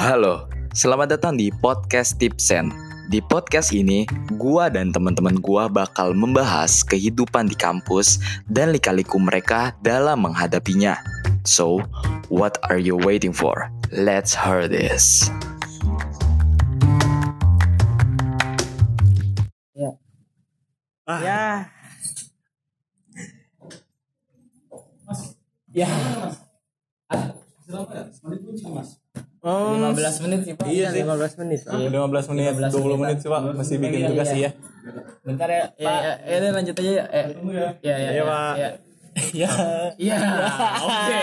Halo, 0.00 0.48
selamat 0.72 1.20
datang 1.20 1.36
di 1.36 1.52
podcast 1.60 2.16
Tipsen. 2.16 2.72
Di 3.12 3.20
podcast 3.20 3.68
ini, 3.68 4.08
gua 4.40 4.72
dan 4.72 4.96
teman-teman 4.96 5.36
gua 5.44 5.68
bakal 5.68 6.16
membahas 6.16 6.80
kehidupan 6.88 7.52
di 7.52 7.56
kampus 7.60 8.16
dan 8.48 8.72
lika-liku 8.72 9.20
mereka 9.20 9.76
dalam 9.84 10.24
menghadapinya. 10.24 10.96
So, 11.44 11.84
what 12.32 12.56
are 12.72 12.80
you 12.80 12.96
waiting 12.96 13.36
for? 13.36 13.68
Let's 13.92 14.32
hear 14.32 14.72
this. 14.72 15.28
Ya. 19.76 21.68
Ya. 25.76 26.00
Oh, 29.40 29.72
15 29.96 30.20
menit 30.28 30.40
sih, 30.44 30.52
Pak. 30.52 30.66
Iya 30.68 30.92
sih. 30.92 31.00
15 31.00 31.40
menit. 31.40 31.60
Pak. 31.64 31.72
15 31.72 32.30
menit, 32.36 32.52
20 32.60 33.00
menit 33.00 33.16
sih 33.24 33.28
Pak, 33.32 33.40
masih 33.56 33.76
bikin 33.80 34.12
tugas 34.12 34.28
sih 34.28 34.40
ya. 34.44 34.50
Bentar 35.24 35.48
ya, 35.48 35.64
Pak. 35.72 36.00
Ya, 36.28 36.36
ya, 36.44 36.50
lanjut 36.52 36.74
aja 36.76 36.90
ya. 36.92 37.04
Eh, 37.08 37.24
ya, 37.48 37.66
ya, 37.80 37.94
Iya, 38.12 38.22
Pak. 38.28 38.54
Ya. 38.60 38.70
Ya, 39.34 39.50
ya, 39.98 40.16
oke. 40.86 41.22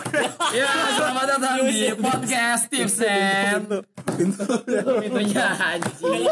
Ya, 0.56 0.66
selamat 0.96 1.26
datang 1.36 1.68
di 1.68 1.92
podcast 2.00 2.64
Tipsen. 2.72 3.60
Pintunya 5.04 5.44
anjing. 5.52 6.24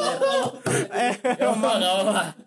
Eh, 0.89 1.15
Emang 1.45 1.79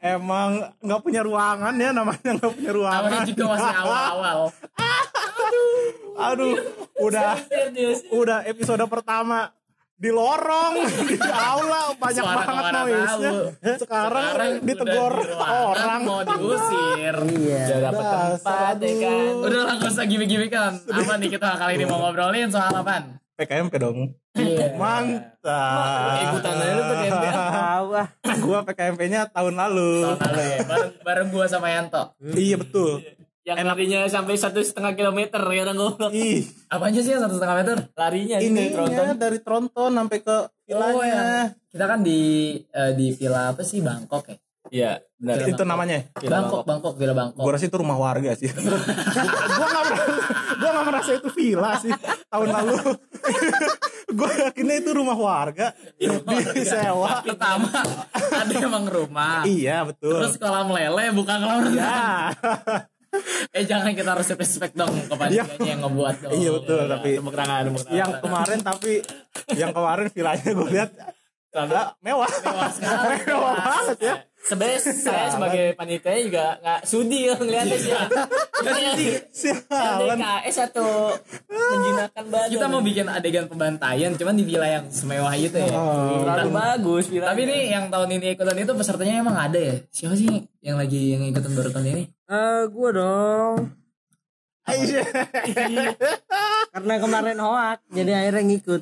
emang 0.01 0.49
nggak 0.81 1.01
punya 1.05 1.21
ruangan 1.21 1.73
ya 1.77 1.93
namanya 1.93 2.29
nggak 2.33 2.53
punya 2.57 2.71
ruangan. 2.73 3.01
Namanya 3.05 3.27
juga 3.29 3.43
masih 3.53 3.73
awal-awal. 3.77 4.39
Aduh, 6.17 6.55
udah 6.97 7.37
udah 8.09 8.39
episode 8.49 8.81
pertama 8.89 9.53
di 9.97 10.13
lorong 10.13 10.85
di 11.09 11.17
aula 11.17 11.97
banyak 11.97 12.21
Suara 12.21 12.45
banget 12.45 12.65
noise-nya. 12.69 13.31
Sekarang, 13.81 14.29
udah 14.37 14.49
ditegor 14.61 15.13
di 15.17 15.25
ruangan, 15.33 15.65
orang. 15.73 16.01
mau 16.05 16.21
diusir. 16.21 17.15
Iya. 17.33 17.61
Udah 17.65 17.79
dapat 17.81 18.05
tempat 18.05 18.75
ya 18.77 18.93
kan. 19.01 19.33
Udah 19.41 19.61
lah 19.65 19.73
gak 19.81 19.91
usah 19.97 20.05
gimmick 20.05 20.51
kan. 20.53 20.73
Apa 20.77 21.13
nih 21.17 21.29
kita 21.33 21.49
kali 21.57 21.73
ini 21.81 21.85
mau 21.89 21.97
ngobrolin 22.05 22.49
soal 22.53 22.69
apaan? 22.77 23.17
PKMP 23.37 23.73
dong. 23.77 24.17
Iya. 24.37 24.73
Mantap. 24.77 26.17
Ikutan 26.29 26.55
aja 26.61 26.73
lu 26.73 26.83
PKMP. 26.89 27.25
Tahu 27.33 27.87
ah. 27.93 28.07
Gua 28.41 28.59
PKMP-nya 28.65 29.21
tahun 29.33 29.53
lalu. 29.57 29.93
Tahun 30.13 30.19
lalu 30.29 30.41
ya. 30.41 30.57
Bareng, 30.65 30.91
bareng 31.01 31.27
gua 31.33 31.45
sama 31.49 31.73
Yanto. 31.73 32.13
Iya 32.21 32.61
betul. 32.61 33.01
Yang 33.47 33.63
larinya 33.63 33.99
sampai 34.11 34.35
satu 34.35 34.59
setengah 34.59 34.91
kilometer 34.91 35.39
ya 35.39 35.63
kan 35.63 35.75
goblok. 35.79 36.11
Ih, 36.11 36.43
Apanya 36.67 36.99
sih 36.99 37.15
yang 37.15 37.23
satu 37.23 37.39
setengah 37.39 37.55
meter? 37.63 37.77
Larinya 37.95 38.37
ininya 38.43 39.15
dari 39.15 39.39
Tronton 39.39 39.95
sampai 39.95 40.19
ke 40.19 40.37
Oh 40.43 40.51
villanya. 40.67 41.07
ya. 41.07 41.25
Kita 41.71 41.85
kan 41.87 42.03
di 42.03 42.19
eh, 42.59 42.91
di 42.91 43.15
villa 43.15 43.55
apa 43.55 43.63
sih 43.63 43.79
Bangkok 43.79 44.27
ya? 44.27 44.37
Iya, 44.67 44.91
benar. 45.15 45.47
Itu 45.47 45.63
namanya. 45.63 46.11
Bangkok, 46.19 46.67
Bangkok, 46.67 46.99
Villa 46.99 47.15
Bangkok. 47.15 47.39
Gua 47.39 47.55
rasa 47.55 47.71
itu 47.71 47.77
rumah 47.79 47.95
warga 47.95 48.35
sih. 48.35 48.51
gua 48.51 48.67
gak 49.63 49.83
merasa, 49.87 50.11
gua 50.59 50.69
gak 50.75 50.85
merasa 50.91 51.11
itu 51.15 51.29
villa 51.31 51.71
sih 51.79 51.91
tahun 52.27 52.47
lalu. 52.51 52.75
gua 54.11 54.31
yakinnya 54.43 54.75
itu 54.83 54.91
rumah 54.91 55.15
warga 55.15 55.71
disewa. 56.51 57.23
Pertama 57.23 57.71
ada 58.11 58.53
emang 58.59 58.85
rumah. 58.91 59.47
Iya 59.47 59.87
betul. 59.87 60.19
Terus 60.19 60.35
kolam 60.35 60.67
lele 60.67 61.15
bukan 61.15 61.37
kolam 61.39 61.59
renang. 61.63 61.79
ya. 61.79 61.95
Eh 63.51 63.63
jangan 63.63 63.91
kita 63.91 64.09
harus 64.13 64.27
respect 64.33 64.73
dong 64.73 64.91
kepada 65.07 65.31
dianya 65.31 65.57
yang 65.63 65.81
ngebuat 65.87 66.15
dong. 66.21 66.31
Iya 66.35 66.49
betul 66.59 66.81
tapi 66.85 67.09
Tepuk 67.17 67.35
tangan, 67.35 67.61
tepuk 67.65 67.81
tangan. 67.83 67.97
yang 67.97 68.11
kemarin 68.19 68.59
tapi 68.61 68.93
yang 69.55 69.71
kemarin 69.71 70.05
villanya 70.11 70.49
gue 70.51 70.69
lihat 70.69 70.89
agak 71.51 71.85
mewah. 72.03 72.29
Mewah 72.29 72.69
sekali. 72.69 73.15
Mewah 73.31 73.53
banget 73.57 73.97
ya. 74.03 74.15
Sebenarnya 74.47 74.79
saya 74.79 75.27
sebagai 75.27 75.75
panitia 75.75 76.15
juga 76.23 76.45
nggak 76.63 76.79
sudi 76.87 77.27
ya 77.27 77.35
ngeliatnya 77.35 77.77
sih. 77.77 77.93
Sialan. 79.35 80.17
DKS 80.17 80.57
atau 80.71 81.11
menjinakkan 81.51 82.25
badan. 82.31 82.51
Kita 82.55 82.65
mau 82.71 82.79
bikin 82.79 83.11
adegan 83.11 83.45
pembantaian 83.51 84.15
cuman 84.15 84.39
di 84.39 84.43
villa 84.47 84.67
yang 84.71 84.87
semewah 84.87 85.33
itu 85.35 85.59
ya. 85.59 85.67
kurang 86.23 86.55
bagus. 86.55 87.11
bilangnya. 87.11 87.35
Tapi 87.35 87.41
nih 87.43 87.61
yang 87.75 87.85
tahun 87.91 88.09
ini 88.15 88.27
ikutan 88.39 88.55
itu 88.55 88.71
pesertanya 88.71 89.13
emang 89.19 89.35
ada 89.35 89.59
ya? 89.59 89.75
Siapa 89.91 90.15
sih 90.15 90.31
yang 90.63 90.79
lagi 90.79 91.01
yang 91.11 91.27
ikutan 91.27 91.51
baru 91.51 91.69
tahun 91.75 91.87
ini? 91.91 92.03
Eh, 92.07 92.61
gue 92.71 92.89
dong. 92.95 93.57
Iya. 94.67 95.03
Karena 96.75 96.93
kemarin 96.99 97.39
hoak, 97.39 97.79
jadi 97.87 98.11
akhirnya 98.19 98.43
ngikut. 98.51 98.81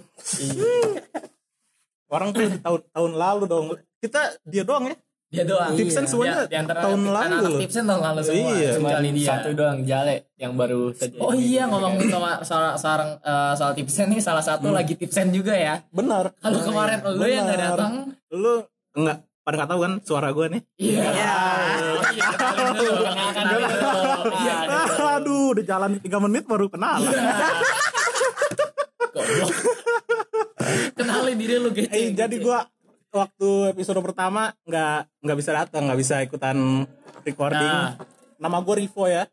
Orang 2.10 2.34
tuh 2.34 2.50
tahun 2.58 2.82
tahun 2.90 3.12
lalu 3.18 3.44
dong. 3.46 3.66
Kita 4.02 4.42
dia 4.46 4.66
doang 4.66 4.90
ya. 4.90 4.98
Dia 5.36 5.44
doang. 5.44 5.72
Tipsen 5.76 6.04
semuanya 6.08 6.34
Dia- 6.44 6.48
di 6.48 6.56
antara 6.56 6.80
tahun 6.82 7.00
lalu 7.06 7.36
loh. 7.44 7.60
Tipsen 7.60 7.84
tahun 7.84 8.02
lalu 8.02 8.22
semua. 8.24 8.52
Iya. 8.56 8.70
Cuma 8.80 8.90
dia. 8.96 9.28
satu 9.28 9.50
doang 9.52 9.80
Jale 9.84 10.16
yang 10.36 10.54
baru 10.56 10.82
saja. 10.96 11.18
Oh 11.20 11.36
iya 11.36 11.68
ngomongin 11.68 12.08
soal 12.08 12.40
soal 12.42 12.72
soal, 12.80 13.00
eh, 13.20 13.54
soal 13.54 13.72
tipsen 13.76 14.08
nih 14.08 14.24
salah 14.24 14.42
satu 14.42 14.72
lagi 14.72 14.96
tipsen 14.96 15.30
juga 15.30 15.52
ya. 15.52 15.84
Benar. 15.92 16.32
Kalau 16.40 16.60
kemarin 16.64 17.04
lu 17.04 17.28
yang 17.28 17.46
Benar. 17.46 17.76
datang, 17.76 17.94
Lu 18.32 18.64
enggak 18.96 19.28
pada 19.46 19.56
nggak 19.62 19.70
tahu 19.70 19.80
kan 19.80 19.94
suara 20.02 20.30
gue 20.32 20.46
nih. 20.58 20.62
iya. 20.82 21.06
Oh, 21.78 22.02
iya. 22.10 22.28
Iya. 24.26 24.56
Aduh, 25.22 25.54
udah 25.54 25.64
jalan 25.64 26.02
3 26.02 26.26
menit 26.26 26.44
baru 26.46 26.66
kenal. 26.66 26.98
Kenalin 30.96 31.36
diri 31.38 31.56
lu 31.58 31.70
gitu. 31.72 31.88
Eh, 31.88 32.12
jadi 32.12 32.36
gua 32.42 32.66
waktu 33.16 33.72
episode 33.72 34.04
pertama 34.04 34.52
nggak 34.68 35.24
nggak 35.24 35.38
bisa 35.40 35.52
datang, 35.56 35.88
nggak 35.88 36.00
bisa 36.00 36.16
ikutan 36.22 36.84
recording. 37.24 37.64
Nah. 37.64 37.96
Nama 38.36 38.58
gue 38.60 38.76
Rivo 38.84 39.08
ya. 39.08 39.24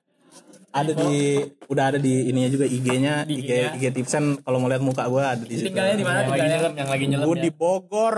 Ada 0.72 0.92
di 0.96 1.36
udah 1.68 1.84
ada 1.92 1.98
di 2.00 2.32
ininya 2.32 2.48
juga 2.48 2.64
IG-nya, 2.64 3.28
Di 3.28 3.44
IG. 3.44 3.50
IG 3.76 3.84
Tipsen 3.92 4.40
kalau 4.40 4.56
mau 4.56 4.72
lihat 4.72 4.80
muka 4.80 5.04
gue 5.04 5.20
ada 5.20 5.44
di 5.44 5.54
situ. 5.54 5.68
tinggalnya 5.68 5.96
di 6.00 6.04
mana? 6.04 6.18
Yang 6.18 6.24
lagi 6.24 6.32
Tinggalnya 6.32 6.56
nyelam, 6.56 6.74
yang 6.74 6.90
lagi 6.90 7.04
nyelam. 7.06 7.26
Gue 7.28 7.36
di 7.38 7.50
Bogor. 7.52 8.16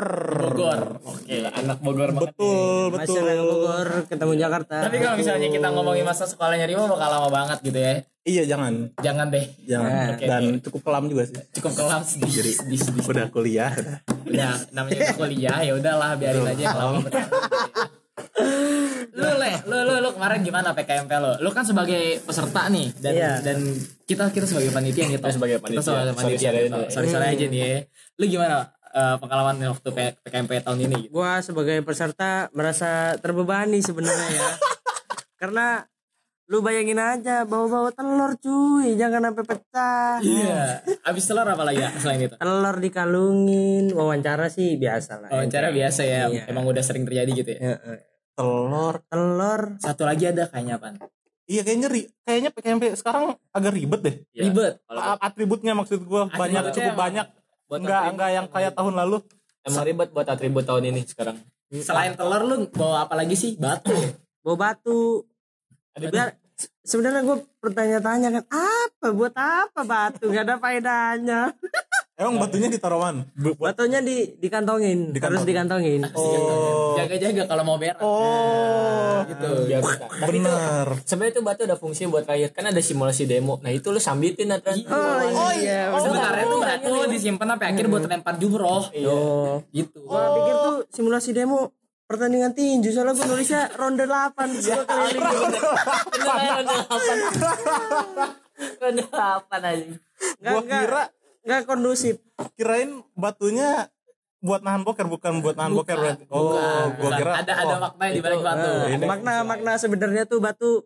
Bogor. 0.55 0.81
Oke. 1.03 1.35
Anak 1.45 1.79
Bogor 1.83 2.09
banget. 2.15 2.31
Betul, 2.31 2.85
Masih 2.89 2.99
betul. 3.11 3.19
orang 3.21 3.39
Bogor 3.43 3.89
ketemu 4.07 4.33
Jakarta. 4.39 4.77
Tapi 4.87 4.97
kalau 5.03 5.17
misalnya 5.19 5.49
kita 5.51 5.69
ngomongin 5.75 6.05
masa 6.07 6.25
sekolahnya 6.31 6.67
Rima 6.71 6.87
bakal 6.87 7.09
lama 7.11 7.29
banget 7.29 7.59
gitu 7.67 7.79
ya. 7.83 7.95
Iya, 8.25 8.43
jangan. 8.49 8.73
Jangan 9.03 9.27
deh. 9.29 9.47
Jangan. 9.69 10.07
Oke, 10.17 10.25
Dan 10.25 10.43
cukup 10.63 10.81
kelam 10.81 11.05
juga 11.13 11.23
sih. 11.29 11.37
Cukup 11.59 11.73
kelam 11.77 12.01
sedih. 12.07 12.31
sedih, 12.55 12.81
sedih. 12.81 13.05
Udah 13.05 13.27
kuliah. 13.29 13.75
Ya, 14.25 14.57
namanya 14.73 15.13
udah 15.13 15.19
kuliah 15.19 15.59
ya 15.61 15.73
udahlah 15.77 16.17
biarin 16.17 16.49
aja 16.49 16.65
betul. 16.73 17.03
lu 19.15 19.31
le, 19.33 19.51
lu 19.65 19.77
lu 19.81 19.95
lu 20.01 20.09
kemarin 20.11 20.41
gimana 20.41 20.71
PKMP 20.71 21.13
lo? 21.17 21.39
Lu 21.39 21.49
kan 21.49 21.63
sebagai 21.63 22.19
peserta 22.21 22.67
nih 22.67 22.91
dan 22.97 23.13
Iya. 23.13 23.33
dan 23.41 23.59
kita 24.05 24.29
kita 24.29 24.43
sebagai 24.45 24.71
panitia 24.71 25.07
gitu. 25.09 25.23
Sebagai 25.25 25.57
Kita 25.57 25.67
panitia. 25.81 25.83
sebagai 25.85 26.13
panitia. 26.13 26.51
Sorry-sorry 26.91 27.27
gitu. 27.31 27.31
aja. 27.31 27.31
Aja 27.33 27.47
nih 27.49 27.61
ya. 27.61 27.79
Lu 28.15 28.25
gimana 28.27 28.57
eh, 28.93 29.17
pengalaman 29.17 29.55
waktu 29.69 29.89
P- 29.89 30.17
PKMP 30.21 30.53
tahun 30.61 30.79
ini? 30.81 30.99
Gitu? 31.01 31.13
Gua 31.13 31.39
sebagai 31.41 31.79
peserta 31.81 32.31
merasa 32.51 32.91
terbebani 33.17 33.79
sebenarnya 33.81 34.29
ya. 34.33 34.49
Karena 35.41 35.83
lu 36.45 36.61
bayangin 36.61 36.99
aja 36.99 37.43
bawa-bawa 37.43 37.89
telur 37.91 38.37
cuy, 38.37 38.95
jangan 38.95 39.25
sampai 39.25 39.45
pecah. 39.47 40.21
Iya. 40.21 40.85
Abis 41.03 41.25
telur 41.25 41.43
apa 41.45 41.63
lagi 41.63 41.81
ya 41.81 41.89
selain 41.97 42.21
itu? 42.21 42.37
Telur 42.37 42.77
dikalungin, 42.77 43.89
wawancara 43.91 44.47
sih 44.47 44.77
biasa 44.77 45.19
lah. 45.19 45.29
Wawancara 45.31 45.71
biasa 45.71 46.05
ya, 46.05 46.29
Iya. 46.29 46.45
emang 46.47 46.63
udah 46.65 46.83
sering 46.83 47.03
terjadi 47.03 47.31
gitu 47.33 47.51
ya. 47.51 47.81
Telur. 48.35 48.95
Telur 49.07 49.61
Satu 49.79 50.03
lagi 50.03 50.25
ada 50.27 50.47
kayaknya 50.47 50.77
apa? 50.77 50.99
Iya 51.45 51.61
kayaknya 51.61 51.89
ri- 51.89 52.11
kayaknya 52.25 52.51
PKMP 52.51 52.85
sekarang 52.95 53.37
agak 53.51 53.73
ribet 53.73 54.01
deh. 54.01 54.17
Iya. 54.33 54.43
Ribet. 54.49 54.75
A- 54.87 55.21
Atributnya 55.21 55.73
maksud 55.73 56.03
gua 56.03 56.27
banyak 56.27 56.73
cukup 56.73 56.85
emang 56.91 57.01
banyak. 57.01 57.27
buat 57.65 57.79
Enggak 57.81 57.97
atribut. 57.97 58.13
enggak 58.13 58.31
yang 58.31 58.47
kayak 58.49 58.73
tahun 58.73 58.95
lalu. 58.97 59.17
Emang 59.63 59.85
ribet 59.85 60.09
buat 60.11 60.27
atribut 60.27 60.65
tahun 60.65 60.85
ini 60.87 61.01
sekarang. 61.05 61.37
Selain 61.75 62.13
telur 62.13 62.43
lu 62.43 62.57
bawa 62.71 63.05
apa 63.05 63.15
lagi 63.15 63.35
sih? 63.35 63.57
Batu. 63.57 63.93
bawa 64.41 64.57
batu. 64.59 65.25
Biar 65.95 66.37
sebenarnya 66.81 67.23
gue 67.23 67.37
bertanya-tanya 67.59 68.29
kan 68.31 68.45
apa 68.47 69.07
buat 69.11 69.33
apa 69.33 69.81
batu 69.83 70.29
gak 70.29 70.45
ada 70.45 70.57
faedahnya 70.57 71.41
Emang 72.15 72.39
batunya 72.39 72.71
ditaruh 72.71 73.03
mana? 73.03 73.27
Batunya 73.35 73.99
di 73.99 74.39
dikantongin, 74.39 75.11
Dikantongin. 75.11 75.35
harus 75.35 75.43
dikantongin 75.43 76.01
Oh. 76.15 76.95
Jaga-jaga 76.95 77.43
kalau 77.45 77.63
mau 77.65 77.75
berak. 77.75 77.99
Oh. 77.99 79.27
Gitu. 79.27 79.51
Biar 79.67 79.83
buka. 79.83 80.07
Tapi 80.15 80.37
itu 80.37 80.47
Benar. 80.47 80.87
sebenarnya 81.03 81.33
itu 81.33 81.43
batu 81.43 81.61
ada 81.65 81.75
fungsi 81.75 82.07
buat 82.07 82.23
kayak 82.23 82.55
kan 82.55 82.71
ada 82.71 82.79
simulasi 82.79 83.27
demo. 83.27 83.59
Nah 83.59 83.75
itu 83.75 83.91
lu 83.91 83.99
sambitin 83.99 84.47
Nathan. 84.47 84.79
oh 84.87 85.51
iya 85.53 85.91
Sebenarnya 85.91 86.45
tuh 86.45 86.59
batu 86.63 86.91
disimpan 87.11 87.47
sampai 87.51 87.67
akhir 87.69 87.85
buat 87.89 88.03
lempar 88.05 88.35
jumroh. 88.37 88.95
oh 88.95 89.59
Gitu. 89.69 89.99
gua 90.01 90.23
pikir 90.33 90.55
tuh 90.57 90.77
simulasi 90.89 91.31
demo 91.31 91.75
pertandingan 92.05 92.53
tinju 92.53 92.93
soalnya 92.93 93.11
gue 93.13 93.27
nulisnya 93.27 93.75
ronde 93.75 94.05
8 94.05 94.39
gua 94.55 94.77
keliling 94.87 95.19
ronde 95.19 95.59
delapan. 96.15 96.65
Ronde 98.79 99.03
delapan 99.05 99.61
aja. 99.73 99.83
Enggak, 99.83 99.99
Gua 100.47 100.61
enggak. 100.63 100.81
kira 100.81 101.03
nggak 101.45 101.65
kondusif 101.65 102.19
Kirain 102.57 103.05
batunya 103.15 103.89
buat 104.41 104.61
nahan 104.61 104.83
boker 104.83 105.09
bukan 105.09 105.41
buat 105.41 105.57
nahan 105.57 105.73
boker 105.73 105.97
berarti. 105.97 106.25
Oh, 106.29 106.53
gua 106.53 106.93
Bukan. 107.01 107.17
kira 107.17 107.33
ada 107.41 107.53
ada 107.57 107.75
oh, 107.77 107.81
makna 107.81 108.05
di 108.13 108.21
balik 108.21 108.41
batu. 108.41 108.69
Nah, 108.69 108.89
ini. 108.93 109.05
makna 109.05 109.33
makna 109.41 109.73
sebenarnya 109.77 110.29
tuh 110.29 110.41
batu 110.41 110.85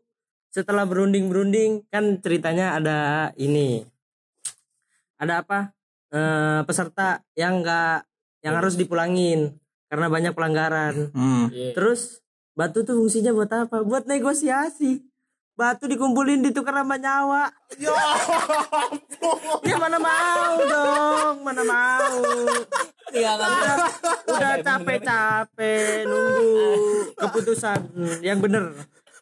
setelah 0.50 0.86
berunding 0.86 1.26
berunding 1.26 1.82
kan 1.88 2.22
ceritanya 2.22 2.78
ada 2.78 2.98
ini 3.34 3.82
ada 5.16 5.42
apa 5.42 5.74
Eh, 6.08 6.60
peserta 6.64 7.20
yang 7.36 7.60
enggak 7.60 8.08
yang 8.40 8.56
harus 8.56 8.80
dipulangin 8.80 9.52
karena 9.92 10.08
banyak 10.08 10.32
pelanggaran 10.32 11.12
Hmm. 11.12 11.52
Iya. 11.52 11.76
terus 11.76 12.24
batu 12.56 12.80
tuh 12.80 12.96
fungsinya 12.96 13.36
buat 13.36 13.52
apa 13.52 13.84
buat 13.84 14.08
negosiasi 14.08 15.04
batu 15.58 15.84
dikumpulin 15.84 16.38
ditukar 16.40 16.70
sama 16.72 16.94
nyawa 16.94 17.50
Ya 17.76 17.90
ampun. 17.90 19.58
ya 19.66 19.74
mana 19.74 19.98
mau 19.98 20.54
dong 20.62 21.34
mana 21.42 21.62
mau 21.62 22.22
Iya 23.08 23.32
kan. 23.34 23.48
udah, 23.48 23.76
udah 24.30 24.52
capek-capek 24.62 26.06
nunggu 26.06 26.52
keputusan 27.16 27.80
yang 28.20 28.38
bener 28.38 28.70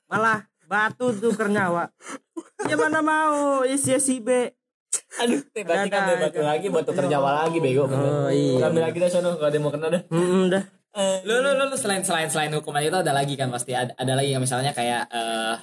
malah 0.04 0.44
batu 0.64 1.14
tuker 1.14 1.48
nyawa 1.48 1.88
ya 2.64 2.76
mana 2.76 3.00
mau 3.00 3.64
isi 3.64 3.96
si 3.96 4.20
B 4.20 4.52
Aduh, 5.16 5.40
berarti 5.56 5.88
kan 5.88 6.20
batu 6.20 6.40
lagi 6.42 6.68
buat 6.68 6.84
tuker 6.84 7.08
Jawa 7.08 7.44
lagi 7.44 7.56
bego. 7.56 7.84
Oh, 7.84 8.28
iya. 8.28 8.68
Ambil 8.68 8.84
lagi 8.84 9.00
dah 9.00 9.08
sono 9.08 9.32
kalau 9.34 9.48
ada 9.48 9.56
yang 9.56 9.64
mau 9.64 9.72
kena 9.72 9.88
dah. 9.88 10.02
Hmm, 10.08 10.52
dah 10.52 10.60
Lu, 10.96 11.34
lu, 11.36 11.50
lu, 11.52 11.64
lu 11.66 11.76
selain 11.76 12.00
selain 12.00 12.26
selain 12.26 12.48
hukuman 12.50 12.80
itu 12.80 12.96
ada 12.96 13.12
lagi 13.12 13.34
kan 13.34 13.48
pasti 13.48 13.70
ada, 13.70 13.92
ada 13.92 14.12
lagi 14.12 14.30
yang 14.30 14.40
misalnya 14.40 14.72
kayak 14.72 15.04
eh 15.06 15.54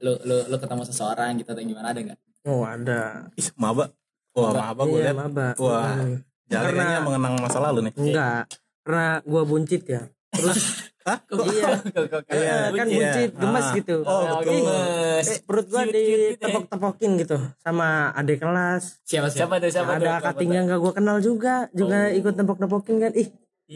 lu 0.00 0.18
lu 0.20 0.46
lu 0.46 0.56
ketemu 0.56 0.82
seseorang 0.84 1.34
gitu 1.36 1.48
atau 1.48 1.62
gimana 1.62 1.90
ada 1.90 2.00
nggak? 2.02 2.18
oh 2.42 2.62
ada 2.62 3.30
Ih, 3.34 3.48
maba. 3.54 3.94
Wah, 4.30 4.50
maba 4.52 4.82
gue 4.84 4.98
iya 4.98 5.10
lihat. 5.10 5.16
maba 5.16 5.48
Wah, 5.56 5.94
Hmm. 5.94 6.18
Karena- 6.48 6.98
mengenang 6.98 7.38
masa 7.38 7.58
lalu 7.60 7.86
nih. 7.86 7.94
enggak 7.96 8.42
karena 8.80 9.22
gua 9.22 9.42
buncit 9.44 9.82
ya 9.84 10.02
terus 10.30 10.58
Hah? 11.06 11.16
iya 11.46 11.80
Iya, 12.28 12.56
kan 12.72 12.86
iya. 12.86 12.92
buncit 12.92 13.30
gemes 13.32 13.62
Ah. 13.62 13.72
gitu 13.72 13.96
Oh, 14.02 14.20
betul. 14.36 14.42
gemes. 14.52 15.26
Eh, 15.28 15.38
perut 15.40 15.66
gua 15.66 15.82
ditepok-tepokin 15.86 17.10
gitu 17.16 17.36
sama 17.58 17.88
adik 18.12 18.38
kelas 18.38 18.98
Siapa 19.02 19.26
siapa? 19.26 19.54
Siapa 19.54 19.54
tuh 19.58 19.70
siapa 19.70 19.92
ada 19.96 20.18
kating 20.20 20.50
yang 20.50 20.64
gak 20.66 20.78
gua 20.78 20.92
kenal 20.92 21.18
juga 21.18 21.70
juga 21.70 22.10
ikut 22.10 22.34
tepok-tepokin 22.34 22.96
kan 23.00 23.12
ih 23.14 23.28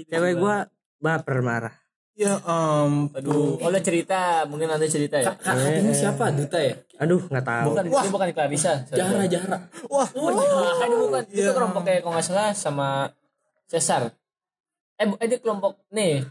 cewek 0.04 0.34
gua 0.36 0.66
baper 0.96 1.40
marah 1.40 1.74
Ya 2.14 2.38
Aduh, 2.38 3.10
ampun. 3.10 3.58
oh 3.58 3.68
lo 3.68 3.80
cerita, 3.80 4.46
mungkin 4.46 4.70
anda 4.70 4.86
cerita 4.86 5.18
ya? 5.18 5.34
Kak, 5.34 5.50
ini 5.74 5.90
siapa? 5.90 6.30
Duta 6.30 6.62
ya? 6.62 6.78
aduh 6.94 7.18
nggak 7.20 7.42
tahu 7.42 7.74
Bukan, 7.74 7.84
itu 7.84 8.08
bukan 8.08 8.28
Clarissa. 8.30 8.86
sorry. 8.86 8.94
Jahra 8.94 9.24
Jahra. 9.26 9.58
Wah, 9.84 10.06
Ah, 10.06 10.86
ini 10.86 10.94
bukan. 10.96 11.22
Itu 11.26 11.50
kelompoknya 11.50 11.98
kalau 11.98 12.14
nggak 12.14 12.22
salah 12.24 12.54
sama 12.54 13.10
Cesar. 13.66 14.14
Eh, 14.94 15.04
bu- 15.04 15.18
eh 15.18 15.26
dia 15.26 15.42
kelompok 15.42 15.82
nih. 15.90 16.22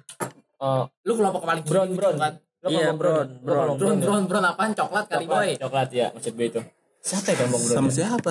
Eh, 0.55 0.83
Lu 1.03 1.11
kelompok 1.13 1.43
paling 1.43 1.67
Brown 1.67 1.87
kiri 1.89 1.99
Brown. 1.99 2.15
gitu 2.15 2.23
kan? 2.23 2.33
Lo 2.39 2.67
Iya, 2.71 2.79
kelompok 2.79 2.95
Brown. 2.95 3.27
Brown, 3.27 3.27
Brown. 3.35 3.43
kelompok 3.43 3.75
Brown 3.75 3.91
ya? 3.93 4.05
Brown 4.07 4.23
Brown 4.23 4.45
apaan? 4.47 4.71
Coklat 4.71 5.05
kali 5.09 5.25
boy. 5.27 5.49
coklat 5.59 5.89
ya, 5.91 6.07
maksud 6.09 6.31
gue 6.31 6.47
itu. 6.47 6.61
Siapa 7.01 7.27
ya 7.27 7.35
kelompok 7.35 7.59
Brown? 7.59 7.75
sama 7.75 7.89
siapa? 7.91 8.29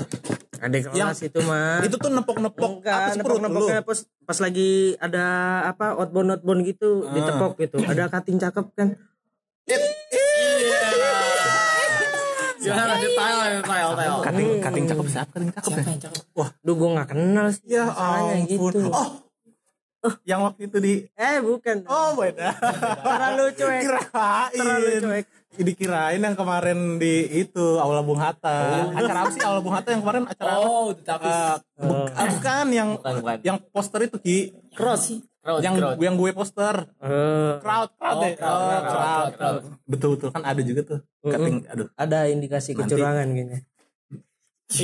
Adik 0.63 0.83
kelas 0.89 1.19
itu 1.21 1.39
mah 1.43 1.83
Itu 1.83 1.97
tuh 1.97 2.09
nepok-nepok 2.09 2.71
enggak 2.79 2.95
apa 2.97 3.09
sih 3.11 3.21
perut 3.21 3.35
lu? 3.35 3.43
nepok-nepoknya 3.43 3.83
pas 3.83 3.99
pas 4.23 4.39
lagi 4.39 4.71
ada 4.97 5.25
apa 5.67 5.87
outbound 5.95 6.31
outbound 6.33 6.63
gitu 6.63 7.03
Ah. 7.03 7.13
ditepok 7.13 7.53
gitu 7.59 7.79
ada 7.83 8.07
kating 8.09 8.39
cakep 8.39 8.67
kan 8.73 8.89
Gimana 12.63 12.95
detail 12.95 13.39
detail 13.59 13.89
detail. 13.93 14.17
Kating 14.23 14.49
kating 14.61 14.85
cakep 14.87 15.07
siapa? 15.09 15.31
Kating 15.35 15.51
cakep 15.51 15.67
ya? 15.67 15.75
Siapa 15.75 15.89
yang 15.89 16.01
cakep? 16.01 16.23
duh 16.63 16.75
gue 16.75 16.89
nggak 16.93 17.09
kenal 17.09 17.47
sih 17.51 17.67
Ya 17.69 17.85
ampun. 17.91 18.47
gitu 18.47 18.79
Oh. 18.89 19.09
Yang 20.23 20.41
waktu 20.45 20.61
itu 20.67 20.77
di 20.79 20.95
eh 21.13 21.39
bukan 21.39 21.77
Oh, 21.85 22.15
beda. 22.17 22.55
terlalu 23.03 23.45
cuek 23.53 23.83
terlalu 24.53 24.87
Kirain. 24.89 25.01
cuek 25.01 25.25
Dikirain 25.55 26.17
yang 26.17 26.33
kemarin 26.33 26.97
di 26.97 27.15
itu 27.39 27.77
Aula 27.77 28.01
Bung 28.01 28.17
Hatta. 28.17 28.89
Acara 28.91 29.19
apa 29.23 29.31
sih 29.31 29.41
Aula 29.41 29.61
Bung 29.61 29.73
Hatta 29.73 29.91
yang 29.91 30.01
kemarin 30.01 30.25
acara 30.25 30.51
apa? 30.51 30.65
Oh, 30.65 30.91
Duta 30.91 31.15
Eh, 31.15 31.55
buk- 31.79 32.09
ah, 32.11 32.27
bukan 32.27 32.67
yang 32.69 32.89
Bukan, 32.97 33.13
bukan. 33.21 33.37
yang 33.43 33.57
poster 33.69 34.01
itu 34.03 34.17
Ki. 34.17 34.39
cross 34.73 35.13
Crowd, 35.39 35.61
yang 35.61 35.75
crowd. 35.75 35.99
yang 35.99 36.15
gue 36.15 36.31
poster. 36.33 36.75
Eh, 36.99 37.53
Crowd, 37.59 37.91
crowd 37.93 38.15
Oh, 38.15 38.23
deh. 38.23 38.33
crowd, 38.33 38.49
Oh, 38.49 38.63
crowd, 38.63 38.81
crowd, 38.81 38.89
crowd, 38.89 39.33
crowd. 39.35 39.63
Betul 39.85 40.09
betul 40.15 40.29
kan 40.31 40.43
ada 40.43 40.63
juga 40.63 40.81
tuh. 40.83 40.99
Kating, 41.21 41.57
aduh. 41.67 41.89
ada 41.95 42.19
indikasi 42.27 42.71
Nanti. 42.73 42.83
kecurangan 42.89 43.27
kayaknya 43.29 43.61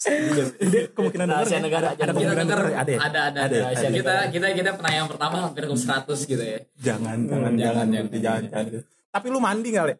Dia 0.00 0.82
kemungkinan 0.90 1.26
denger 1.28 1.38
Rahasia 1.38 1.54
ya? 1.54 1.62
negara, 1.62 1.86
Ada 1.86 1.94
jangan 1.94 2.10
kemungkinan 2.10 2.36
denger 2.42 2.58
ya? 2.58 2.74
Ada. 2.74 2.90
ya? 2.90 2.98
ada 2.98 3.20
ada, 3.22 3.40
Ada, 3.40 3.56
ada. 3.60 3.68
ada. 3.70 3.88
Kita 3.92 4.14
kita 4.34 4.46
kita 4.50 4.70
pernah 4.74 4.92
yang 4.92 5.06
pertama 5.06 5.36
hampir 5.40 5.62
ke 5.62 5.74
100 5.76 6.18
gitu 6.26 6.42
ya. 6.42 6.58
Jangan, 6.74 7.16
jangan, 7.22 7.52
jangan, 7.54 7.54
jangan, 7.54 7.86
jangan, 7.86 8.04
gitu, 8.08 8.18
jangan, 8.18 8.42
jangan. 8.50 8.82
Gitu. 9.10 9.12
Tapi 9.12 9.26
lu 9.26 9.38
mandi 9.38 9.68
gak, 9.68 9.84
Le? 9.84 9.94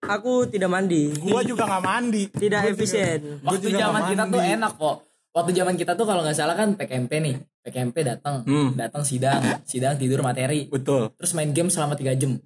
aku 0.00 0.48
tidak 0.48 0.72
mandi 0.72 1.12
Gua 1.14 1.44
juga 1.44 1.68
gak 1.68 1.84
mandi. 1.84 2.24
tidak 2.32 2.72
efisien 2.72 3.44
Waktu 3.44 3.68
zaman 3.68 4.00
nggak 4.00 4.10
kita 4.10 4.24
tuh 4.26 4.40
enak 4.42 4.72
kok. 4.74 4.96
Waktu 5.30 5.50
zaman 5.52 5.74
kita 5.76 5.92
tuh 5.94 6.06
kalau 6.08 6.24
nggak 6.24 6.34
salah 6.34 6.56
kan 6.56 6.74
PKMP 6.74 7.12
nih. 7.20 7.36
PKMP 7.60 7.96
datang, 8.00 8.40
Hmm. 8.42 8.72
datang 8.72 9.04
sidang, 9.04 9.38
sidang 9.62 9.94
tidur 9.94 10.24
materi. 10.24 10.66
Betul. 10.66 11.12
Terus 11.14 11.36
main 11.36 11.52
game 11.52 11.68
selama 11.68 11.94
3 11.94 12.16
jam. 12.16 12.40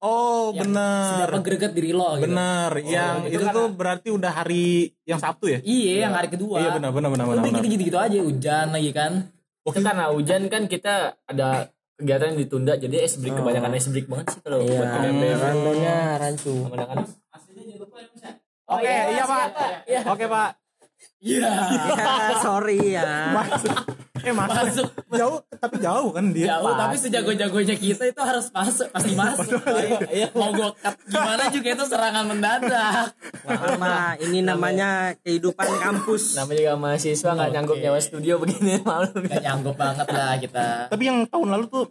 Oh, 0.00 0.50
Yang 0.50 0.70
benar. 0.70 1.02
Seberapa 1.04 1.38
greget 1.42 1.72
diri 1.74 1.90
lo 1.90 2.14
gitu. 2.16 2.30
Benar. 2.30 2.70
yang 2.80 3.26
itu 3.26 3.36
itu 3.36 3.44
kan- 3.44 3.54
tuh 3.54 3.66
berarti 3.68 4.08
udah 4.08 4.32
hari 4.32 4.66
yang 5.04 5.18
Sabtu 5.18 5.50
ya? 5.50 5.58
Iya, 5.60 6.08
yang 6.08 6.14
hari 6.14 6.30
kedua. 6.30 6.56
Iya, 6.58 6.70
benar, 6.72 6.90
benar, 6.90 7.10
benar, 7.10 7.26
benar. 7.28 7.60
gitu-gitu 7.60 7.98
aja 7.98 8.16
hujan 8.16 8.70
lagi 8.70 8.90
kan. 8.90 9.12
Itu 9.60 9.80
karena 9.80 10.08
hujan 10.08 10.46
kan 10.46 10.64
kita 10.64 11.18
ada 11.20 11.73
kegiatan 11.94 12.34
yang 12.34 12.38
ditunda 12.42 12.74
jadi 12.74 12.96
es 13.06 13.14
break 13.22 13.38
kebanyakan 13.38 13.70
es 13.78 13.86
break 13.90 14.06
banget 14.10 14.26
sih 14.34 14.40
kalau 14.42 14.58
iya 14.62 14.78
buat 14.78 14.88
PKMP. 14.98 15.22
randonya 15.38 15.96
rancu 16.18 16.54
Kebanyakan 16.68 16.98
Oke, 18.64 18.88
iya, 18.88 19.24
Pak. 19.28 19.48
Oke, 20.08 20.24
Pak. 20.24 20.50
Iya. 21.20 21.52
ya 21.92 22.34
sorry 22.40 22.96
ya. 22.96 23.04
Eh, 24.24 24.32
masuk. 24.32 24.56
Masuk. 24.58 24.88
Jauh, 25.10 25.38
tapi 25.54 25.76
jauh 25.78 26.08
kan 26.08 26.24
dia. 26.30 26.46
Jauh 26.50 26.66
Pak. 26.66 26.78
tapi 26.78 26.96
sejago-jagonya 26.98 27.76
kita 27.76 28.02
itu 28.06 28.20
harus 28.20 28.48
masuk, 28.48 28.88
pasti 28.88 29.12
masuk. 29.20 29.60
Iya. 30.08 30.28
Mau 30.32 30.50
gue 30.50 30.68
cut 30.74 30.96
gimana 31.04 31.42
juga 31.48 31.68
itu 31.70 31.84
serangan 31.84 32.24
mendadak. 32.24 33.12
Mama, 33.44 33.96
ini 34.18 34.40
namanya 34.40 34.88
kehidupan 35.20 35.68
kampus. 35.78 36.34
namanya 36.34 36.58
juga 36.58 36.74
mahasiswa 36.76 37.30
nggak 37.30 37.50
nyanggup 37.50 37.76
nyawa 37.78 37.98
studio 37.98 38.34
begini 38.38 38.80
malu. 38.82 39.12
Gak 39.20 39.42
nyanggup 39.42 39.74
banget 39.74 40.06
lah 40.06 40.34
kita. 40.36 40.66
Tapi 40.88 41.02
yang 41.02 41.18
tahun 41.24 41.48
lalu 41.50 41.64
tuh 41.66 41.84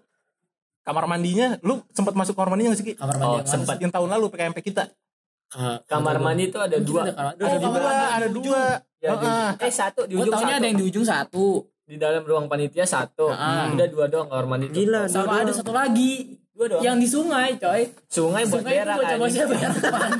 kamar 0.81 1.05
mandinya, 1.05 1.55
lu 1.59 1.79
sempat 1.89 2.11
masuk 2.11 2.33
kamar 2.33 2.49
mandinya 2.49 2.71
gak 2.71 2.79
sih? 2.79 2.87
Ki? 2.87 2.93
Kamar 2.93 3.15
mandi 3.15 3.25
Oh, 3.25 3.37
yang 3.37 3.47
Sempat 3.47 3.77
yang 3.77 3.89
tahun 3.89 4.09
lalu 4.09 4.25
PKMP 4.27 4.59
kita. 4.63 4.83
sih? 4.83 5.77
Kamar 5.85 6.17
mandi 6.17 6.43
itu 6.45 6.57
ada 6.57 6.75
dua. 6.75 7.01
ada 7.05 7.31
Oh, 7.31 7.45
ada 7.45 7.57
dua, 7.61 7.93
ada 8.09 8.27
dua. 8.27 8.61
Ya, 8.97 9.11
di- 9.13 9.27
Heeh. 9.27 9.49
eh 9.59 9.73
satu 9.73 10.01
di 10.03 10.15
Gue 10.15 10.23
ujung 10.25 10.39
satu. 10.39 10.47
ada 10.49 10.63
yang 10.63 10.79
di 10.79 10.85
ujung 10.85 11.03
satu. 11.03 11.47
Di 11.93 12.01
dalam 12.01 12.25
ruang 12.25 12.49
panitia 12.49 12.89
satu. 12.89 13.29
Ah. 13.29 13.69
Udah 13.69 13.85
dua 13.85 14.09
doang 14.09 14.25
kamar 14.25 14.45
mandi. 14.49 14.73
Gila, 14.73 15.05
Sama 15.05 15.45
ada 15.45 15.53
satu 15.53 15.69
lagi. 15.69 16.41
Dua 16.57 16.65
doang. 16.65 16.81
Yang 16.81 16.97
di 16.97 17.07
sungai 17.07 17.49
coy. 17.61 17.81
Sungai 18.09 18.43
buat 18.49 18.65
Sungai 18.65 18.73
itu 18.73 18.81
berak. 18.81 18.97
berak 18.97 19.17
mandi. 19.21 19.39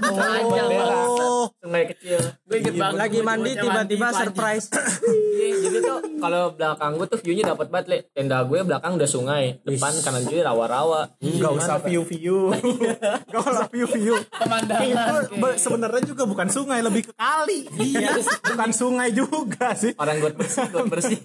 Oh, 0.06 0.18
Panjang. 0.22 0.70
Oh, 0.86 1.46
Sungai 1.58 1.84
kecil. 1.90 2.20
Gue 2.46 2.58
inget 2.62 2.76
banget. 2.78 2.98
Lagi 3.02 3.20
mandi 3.26 3.52
tiba-tiba 3.58 4.08
surprise. 4.14 4.68
Iya, 5.54 5.70
jadi 5.70 5.78
tuh 5.86 5.98
kalau 6.18 6.44
belakang 6.58 6.92
gue 6.98 7.08
tuh 7.08 7.20
view-nya 7.22 7.44
dapat 7.54 7.68
banget, 7.70 7.86
Le. 7.86 7.98
Tenda 8.10 8.42
gue 8.42 8.60
belakang 8.66 8.98
udah 8.98 9.10
sungai, 9.10 9.62
depan 9.62 9.94
kanan 10.02 10.26
kiri 10.26 10.42
rawa-rawa. 10.42 11.14
Gak 11.22 11.54
usah 11.54 11.78
view-view. 11.86 12.50
Gak 13.32 13.42
usah 13.46 13.68
view-view. 13.70 14.18
Pemandangan. 14.34 14.90
Itu 14.90 15.16
be- 15.38 15.58
sebenarnya 15.62 16.02
juga 16.10 16.24
bukan 16.26 16.48
sungai, 16.50 16.82
lebih 16.82 17.12
ke 17.12 17.14
kali. 17.14 17.70
Iya, 17.78 18.18
bukan 18.54 18.70
sungai 18.74 19.10
juga 19.14 19.78
sih. 19.78 19.94
Orang 19.94 20.18
got 20.18 20.34
bersih, 20.34 20.66
got 20.74 20.86
bersih. 20.90 21.20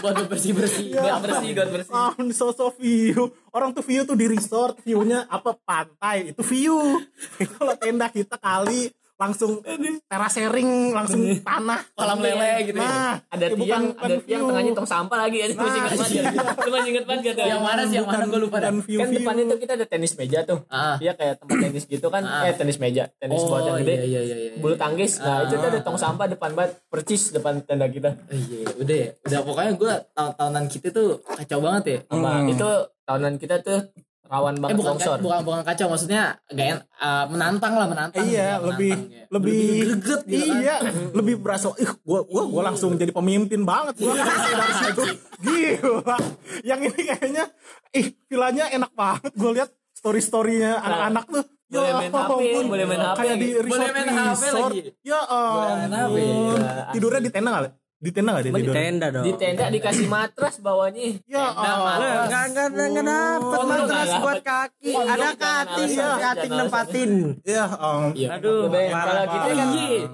Buat 0.00 0.14
bersih-bersih. 0.26 0.86
Buat 0.96 1.20
bersih. 1.20 1.50
got 1.52 1.68
bersih. 1.68 1.92
Ah, 1.92 2.12
sosok 2.32 2.80
view. 2.80 3.28
Orang 3.52 3.76
tuh 3.76 3.84
view 3.84 4.04
tuh 4.08 4.16
di 4.16 4.26
resort, 4.28 4.80
view-nya 4.84 5.28
apa 5.28 5.52
pantai, 5.52 6.32
itu 6.32 6.42
view. 6.44 6.76
Kalau 7.56 7.74
tenda 7.76 8.08
kita 8.08 8.36
kali 8.40 8.88
langsung 9.16 9.64
terasering, 10.04 10.92
langsung 10.92 11.20
tanah, 11.40 11.80
Kolam 11.92 12.20
lele 12.20 12.68
gitu 12.68 12.76
ya. 12.76 12.84
Nah, 12.84 13.14
Ada 13.26 13.44
ya 13.44 13.48
tiang, 13.50 13.84
bukan- 13.88 13.96
ada 13.96 14.14
tiang 14.20 14.40
view. 14.40 14.48
tengahnya 14.52 14.72
tong 14.72 14.84
sampah 14.86 15.18
lagi 15.18 15.36
ya. 15.40 15.46
Lu 15.48 15.56
masih 15.56 15.80
inget 15.80 15.96
banget 15.96 16.12
ya? 16.12 16.24
Lu 16.36 16.70
masih 16.70 16.90
inget 16.90 17.04
banget 17.04 17.22
gak? 17.26 17.46
Yang 17.46 17.62
mana 17.62 17.82
sih? 17.82 17.94
Yang 17.96 18.06
mana 18.06 18.24
gue 18.26 18.40
lupa 18.40 18.56
bukan 18.58 18.76
view 18.82 18.98
Kan 18.98 19.08
depannya 19.10 19.44
tuh 19.46 19.58
kita 19.58 19.72
ada 19.74 19.86
tenis 19.86 20.12
meja 20.14 20.38
tuh. 20.42 20.58
Ah. 20.68 20.96
Iya 20.98 21.12
kayak 21.14 21.34
tempat 21.40 21.56
tenis 21.58 21.84
gitu 21.86 22.06
kan. 22.06 22.22
Eh 22.22 22.52
tenis 22.54 22.76
meja, 22.76 23.04
tenis 23.16 23.40
Oh 23.40 23.48
buat 23.48 23.62
yang 23.64 23.76
gede. 23.80 23.94
iya 23.96 24.20
iya 24.20 24.20
iya. 24.22 24.36
iya. 24.52 24.60
Bulu 24.60 24.74
tangkis. 24.76 25.12
Nah, 25.18 25.36
itu 25.42 25.54
tuh 25.54 25.68
ada 25.70 25.80
tong 25.80 25.96
sampah 25.96 26.26
depan 26.26 26.50
banget, 26.52 26.76
percis 26.86 27.32
depan 27.32 27.60
tenda 27.62 27.88
kita. 27.88 28.12
Oh, 28.12 28.36
Iya, 28.36 28.68
udah 28.76 28.96
ya. 28.96 29.10
Udah 29.22 29.40
pokoknya 29.42 29.72
gue 29.74 29.92
tahun-tahunan 30.12 30.64
kita 30.68 30.88
tuh 30.90 31.08
kacau 31.24 31.58
banget 31.58 31.84
ya. 31.86 31.98
Sama 32.06 32.32
itu 32.46 32.68
tahunan 33.02 33.34
kita 33.36 33.56
tuh 33.60 33.80
rawan 34.26 34.52
Eh 34.52 34.60
banget 34.60 34.76
bukan 34.76 34.90
longsor. 34.92 35.18
bukan 35.18 35.38
bukan 35.42 35.60
kacau 35.62 35.86
maksudnya 35.88 36.22
gak 36.48 36.66
en- 36.68 36.84
eh, 36.84 37.24
menantang 37.26 37.72
lah 37.72 37.86
menantang. 37.86 38.24
iya 38.24 38.42
ya, 38.52 38.56
lebih 38.60 38.92
menantang, 38.92 39.12
ya. 39.12 39.24
lebih 39.28 39.60
greget 39.96 40.20
gitu 40.22 40.44
kan. 40.44 40.58
iya 40.58 40.76
lebih 41.12 41.34
berasa 41.36 41.66
ih 41.76 41.90
gua 42.00 42.20
gua 42.22 42.42
gua 42.44 42.62
langsung 42.64 42.94
jadi 42.94 43.10
pemimpin 43.10 43.62
banget 43.62 43.94
gua 43.98 44.12
dari 44.14 44.74
situ 44.76 45.02
gila 45.40 46.16
yang 46.62 46.80
ini 46.80 47.00
kayaknya 47.04 47.44
ih 47.90 48.06
villanya 48.24 48.64
enak 48.68 48.92
banget 48.92 49.32
gua 49.32 49.50
lihat 49.52 49.68
story 49.92 50.20
storynya 50.20 50.78
anak-anak 50.78 51.24
tuh 51.28 51.44
Boleh 51.66 51.82
Ya 51.84 51.98
main 51.98 52.12
HP, 52.14 52.30
ampun. 52.30 52.64
boleh 52.68 52.84
main 52.86 53.02
HP. 53.02 53.16
kayak 53.18 53.36
di 53.36 53.48
resort 53.56 53.74
Boleh 53.74 53.88
main 53.90 54.06
HP 54.08 54.42
resort 54.44 54.70
lagi. 54.70 54.80
ya 55.02 55.20
main 55.26 55.92
HP. 55.92 56.16
Gila, 56.16 56.72
tidurnya 56.88 57.20
di 57.20 57.30
tenda 57.32 57.50
kali 57.52 57.68
di 58.06 58.12
tenda 58.12 58.30
nggak 58.30 58.44
dia 58.44 58.54
di 58.54 58.70
tenda 58.70 59.06
dong 59.10 59.24
Di 59.24 59.32
tenda 59.34 59.64
dikasih 59.68 60.06
matras 60.06 60.54
bawahnya. 60.58 61.18
ya 61.26 61.42
Tenda, 61.42 61.72
ampun. 61.74 61.82
Mas. 61.82 61.98
Lah, 61.98 62.24
nggak 62.24 62.44
nggak 62.46 62.66
nggak 62.70 63.04
dapet 63.04 63.56
Oh, 63.56 63.66
matras 63.66 64.06
nggak 64.06 64.22
buat 64.22 64.42
kaki 64.44 64.90
Oh, 64.92 65.02
ada 65.04 65.28
kating 65.34 65.90
kating 66.16 66.52
nempatin 66.52 67.10
ya 67.42 67.64
ampun. 67.66 68.10
Iya. 68.14 68.28
aduh 68.32 68.60
Lebih- 68.64 68.88
parah 68.88 69.04
kalau 69.04 69.24
kita 69.26 69.48
kan 69.50 69.68
Iya. 69.68 70.04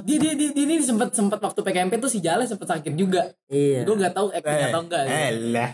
Dia 0.00 0.16
dia, 0.18 0.32
dia 0.48 0.64
ini 0.64 0.74
sempat 0.80 1.08
sempat 1.12 1.38
waktu 1.38 1.60
PKMP 1.60 1.92
tuh 1.98 2.08
si 2.08 2.18
Jale 2.18 2.42
sempat 2.42 2.66
sakit 2.66 2.92
juga. 2.94 3.28
iya 3.46 3.84
Gue 3.84 3.94
gak 3.94 4.12
tahu 4.12 4.32
acting 4.32 4.64
atau 4.66 4.80
enggak. 4.80 5.02
ya. 5.02 5.12
Elah. 5.28 5.70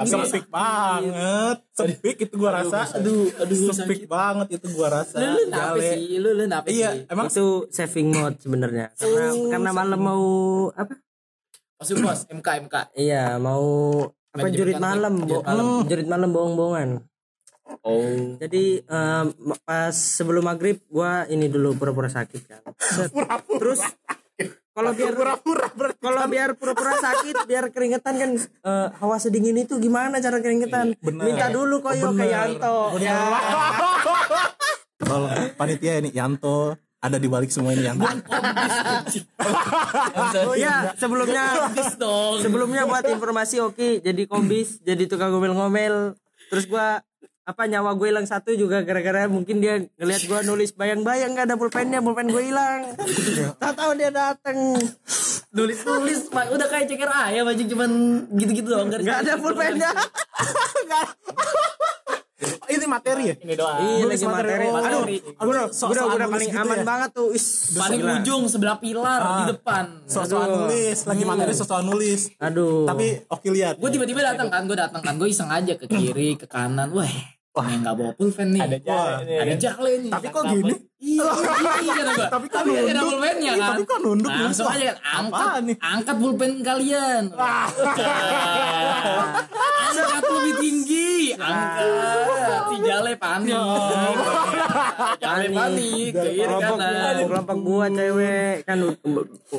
Sepik 0.00 0.48
banget. 0.48 1.60
Sepik 1.70 2.16
itu 2.18 2.34
gua 2.34 2.56
rasa. 2.56 2.88
Aduh, 2.96 3.28
aduh 3.34 3.68
Sepik 3.68 4.08
banget 4.08 4.56
itu 4.56 4.66
gua 4.72 4.88
rasa. 4.94 5.12
Lu 5.14 5.28
lu 5.28 5.42
nape 5.46 5.80
sih? 5.82 6.16
Lu 6.16 6.30
lu 6.32 6.44
nape 6.46 6.68
Iya, 6.70 6.90
sih? 6.94 7.00
emang 7.06 7.28
itu 7.28 7.46
saving 7.68 8.08
mode 8.08 8.36
sebenarnya 8.38 8.96
karena 8.96 9.28
karena 9.50 9.70
malam 9.70 10.00
mau 10.00 10.24
apa 10.72 10.96
Masuk 11.80 11.96
bos 12.04 12.28
MK 12.28 12.48
MK. 12.68 12.74
iya 12.92 13.40
mau 13.40 14.04
apa 14.36 14.52
jurit 14.52 14.76
malam 14.76 15.24
jurit 15.24 15.40
malam. 15.48 15.64
Hmm, 15.64 15.88
jurit 15.88 16.08
malam 16.12 16.28
bohong-bohongan. 16.28 16.90
Oh. 17.86 18.36
jadi 18.36 18.82
em, 18.82 19.26
pas 19.62 19.94
sebelum 19.94 20.42
maghrib 20.42 20.82
gua 20.90 21.24
ini 21.32 21.48
dulu 21.48 21.72
pura-pura 21.80 22.12
sakit 22.12 22.42
kan. 22.44 22.60
Set. 22.76 23.16
terus 23.56 23.80
kalau 24.76 24.92
biar 24.92 25.14
pura-pura 25.16 25.66
kalau 25.96 26.24
biar 26.28 26.50
pura-pura 26.58 27.00
sakit 27.00 27.48
biar 27.48 27.72
keringetan 27.72 28.14
kan 28.20 28.30
eh, 28.44 28.88
hawa 29.00 29.16
sedingin 29.16 29.56
itu 29.64 29.80
gimana 29.80 30.20
cara 30.20 30.42
keringetan? 30.44 31.00
Bener. 31.00 31.24
minta 31.32 31.48
dulu 31.48 31.80
koyo 31.80 32.12
ke 32.12 32.26
Yanto. 32.28 33.00
Ya. 33.00 33.16
Kalau 35.00 35.32
panitia 35.56 35.96
ini 36.04 36.12
Yanto 36.12 36.76
ada 37.00 37.16
di 37.16 37.28
balik 37.32 37.48
semua 37.48 37.72
ini 37.72 37.88
Yanto. 37.88 38.04
oh 40.44 40.56
ya 40.56 40.92
sebelumnya 41.00 41.72
dong. 41.96 42.44
sebelumnya 42.44 42.84
buat 42.84 43.08
informasi 43.08 43.64
oke 43.64 44.04
jadi 44.04 44.22
kombis 44.28 44.78
jadi 44.88 45.08
tukang 45.08 45.32
ngomel-ngomel. 45.32 46.12
Terus 46.52 46.68
gua 46.68 47.00
apa 47.48 47.66
nyawa 47.66 47.98
gue 47.98 48.14
hilang 48.14 48.28
satu 48.28 48.54
juga 48.54 48.86
gara-gara 48.86 49.26
mungkin 49.26 49.58
dia 49.58 49.82
ngelihat 49.98 50.22
gua 50.30 50.40
nulis 50.46 50.70
bayang-bayang 50.76 51.34
gak 51.34 51.50
ada 51.50 51.56
pulpennya 51.58 52.04
pulpen 52.04 52.28
gue 52.28 52.52
hilang. 52.52 52.94
Tak 53.62 53.72
tahu 53.80 53.96
dia 53.96 54.12
dateng. 54.12 54.76
Nulis 55.50 55.82
nulis 55.82 56.30
udah 56.30 56.66
kayak 56.68 56.86
ceker 56.86 57.10
ayam 57.10 57.48
aja 57.48 57.64
cuman 57.64 57.90
gitu-gitu 58.38 58.70
doang 58.70 58.86
nggak 58.86 59.26
ada 59.26 59.34
pulpennya 59.34 59.90
ini 62.70 62.86
materi 62.86 63.22
ya? 63.26 63.34
Ini 63.40 63.54
doang. 63.58 63.78
Iya, 63.82 64.02
Nulis 64.06 64.20
lagi 64.20 64.26
materi. 64.30 64.64
Oh, 64.66 64.78
Aduh, 64.78 65.00
Materi. 65.02 65.16
aku 65.34 65.48
udah 65.50 65.64
so 65.74 65.84
udah 65.90 66.04
udah 66.14 66.28
paling 66.30 66.50
gitu 66.50 66.62
aman 66.62 66.78
ya. 66.78 66.84
banget 66.86 67.10
tuh 67.10 67.28
is 67.34 67.44
paling 67.74 68.00
gila. 68.00 68.14
ujung 68.22 68.42
sebelah 68.46 68.76
pilar 68.78 69.20
di 69.20 69.44
depan. 69.52 69.84
So-soan 70.06 70.48
nulis, 70.48 70.98
lagi 71.04 71.22
materi 71.26 71.52
so-soan 71.54 71.84
nulis. 71.84 72.20
aduh 72.38 72.86
Tapi 72.86 73.06
oke 73.26 73.48
lihat. 73.50 73.74
Gue 73.78 73.90
tiba-tiba 73.90 74.20
datang 74.22 74.48
kan, 74.48 74.62
gue 74.64 74.78
datang 74.78 75.02
kan, 75.02 75.14
gue 75.18 75.28
iseng 75.28 75.50
aja 75.50 75.74
ke 75.74 75.86
kiri, 75.86 76.38
ke 76.38 76.46
kanan. 76.46 76.90
Wah, 76.94 77.10
Wah, 77.50 77.66
yang 77.66 77.82
nggak 77.82 77.96
bawa 77.98 78.12
pulpen 78.14 78.54
nih. 78.54 78.62
Ada 78.62 78.78
jalan 78.78 79.18
ini. 79.26 79.34
Ada 79.42 79.54
jale 79.58 79.92
nih. 80.06 80.10
Tapi 80.14 80.26
kok 80.30 80.42
gini? 80.46 80.74
Iya, 81.00 81.24
iya 81.80 81.92
kata 81.96 82.12
gua. 82.12 82.28
Tapi 82.28 82.46
kan 82.46 82.60
Tapi 82.60 82.76
ada 82.76 82.92
nunduk. 82.92 83.08
pulpennya 83.08 83.52
Iya, 83.56 83.56
kan. 83.56 83.72
tapi 83.72 83.84
kan 83.88 84.00
nunduk, 84.04 84.28
Langsung 84.30 84.68
aja 84.68 84.84
kan, 84.92 84.96
angkat, 85.00 85.60
nih? 85.64 85.76
angkat 85.80 86.16
pulpen 86.20 86.52
kalian. 86.60 87.22
angkat 89.80 90.22
lebih 90.28 90.54
tinggi, 90.60 91.32
angkat. 91.34 92.60
Si 92.70 92.76
jale 92.84 93.12
panik. 93.16 93.56
Jale 95.16 95.46
panik, 95.50 96.10
kiri 96.12 96.36
kelompok 96.38 96.76
kanan. 96.76 97.14
kelompok 97.24 97.56
gua 97.60 97.86
cewek 97.88 98.54
kan 98.62 98.78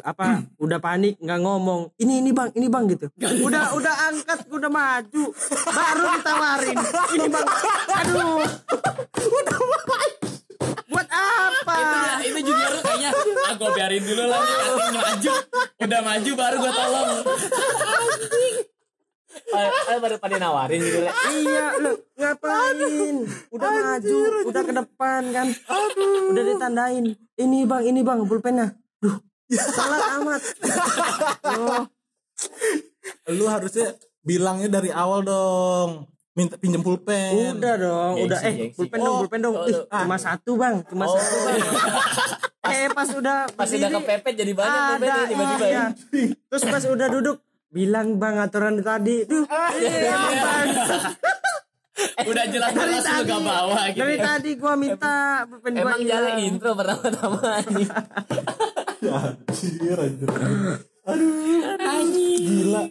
apa 0.02 0.26
udah 0.58 0.80
panik 0.80 1.18
nggak 1.20 1.40
ngomong 1.42 1.90
ini 1.98 2.22
ini 2.22 2.32
bang 2.32 2.50
ini 2.56 2.68
bang 2.68 2.88
gitu 2.88 3.12
udah 3.20 3.76
udah 3.76 3.96
angkat 4.08 4.40
udah 4.48 4.72
maju 4.72 5.24
baru 5.68 6.04
ditawarin 6.16 6.78
ini 7.12 7.28
bang 7.28 7.48
aduh 7.92 8.40
udah 9.20 9.58
buat 11.02 11.10
apa? 11.10 11.74
Itu 11.74 11.98
ya, 11.98 12.14
itu 12.30 12.40
junior 12.46 12.74
kayaknya. 12.86 13.12
Ah 13.42 13.54
gue 13.58 13.70
biarin 13.74 14.04
dulu 14.06 14.24
lah. 14.30 14.40
Nih 14.42 14.56
nanti 14.62 14.98
maju. 15.02 15.32
Udah 15.82 16.00
maju 16.06 16.32
baru 16.38 16.56
gue 16.62 16.72
tolong. 16.72 17.10
Eh, 19.32 19.70
eh, 19.96 19.98
baru 20.00 20.16
pada 20.20 20.36
nawarin 20.38 20.80
gitu. 20.80 21.00
Le. 21.02 21.12
iya 21.42 21.66
lu 21.80 21.92
ngapain? 22.20 23.16
Udah 23.50 23.70
maju 23.72 24.18
udah 24.46 24.62
ke 24.64 24.74
depan 24.76 25.22
kan? 25.34 25.48
Udah 26.30 26.44
ditandain. 26.46 27.06
Ini 27.40 27.58
bang 27.66 27.84
ini 27.90 28.00
bang 28.06 28.20
pulpennya. 28.28 28.76
Duh 29.02 29.18
salah 29.52 30.22
amat. 30.22 30.42
Oh. 31.52 31.86
Lu 33.38 33.46
harusnya 33.46 33.94
bilangnya 34.26 34.82
dari 34.82 34.90
awal 34.90 35.22
dong. 35.22 36.10
Minta 36.32 36.56
pinjam 36.56 36.80
pulpen. 36.80 37.54
Udah 37.54 37.76
dong, 37.76 38.14
Gengsi, 38.16 38.26
udah 38.26 38.40
eh 38.42 38.54
gengsi. 38.58 38.78
pulpen 38.78 38.98
dong, 38.98 39.12
Oh, 39.12 39.20
pulpen 39.20 39.40
dong. 39.42 39.54
oh, 39.54 39.66
Ih, 39.66 39.76
oh. 39.76 40.00
cuma 40.00 40.16
satu 40.18 40.52
bang, 40.56 40.76
cuma 40.86 41.04
Oh. 41.04 41.14
satu 41.14 41.36
bang. 41.44 41.60
eh 42.72 42.88
pas 42.90 43.10
udah 43.10 43.38
Pas 43.52 43.68
udah 43.68 43.90
kepepet 43.92 44.34
jadi 44.38 44.52
banyak 44.54 44.72
ada 44.72 44.88
pulpennya 44.96 45.24
tiba-tiba. 45.28 45.66
iya. 45.68 45.86
Terus 46.48 46.64
pas 46.66 46.84
udah 46.86 47.08
duduk 47.10 47.38
bilang 47.68 48.16
bang 48.16 48.36
aturan 48.38 48.80
tadi, 48.80 49.24
duh, 49.26 49.44
iya 49.76 50.16
bang. 50.34 50.68
udah 52.24 52.46
jelas-jelas 52.48 53.04
lu 53.04 53.22
gak 53.22 53.42
bawa 53.44 53.82
gitu 53.92 54.00
Dari 54.00 54.18
tadi 54.18 54.52
gua 54.56 54.74
minta 54.74 55.16
pulpen 55.46 55.72
gua 55.74 55.84
Emang 55.84 56.02
jalan 56.02 56.36
intro 56.40 56.72
pertama-tama 56.74 57.42
nih. 57.68 57.88
Anjir, 59.02 59.98
anjir. 59.98 60.28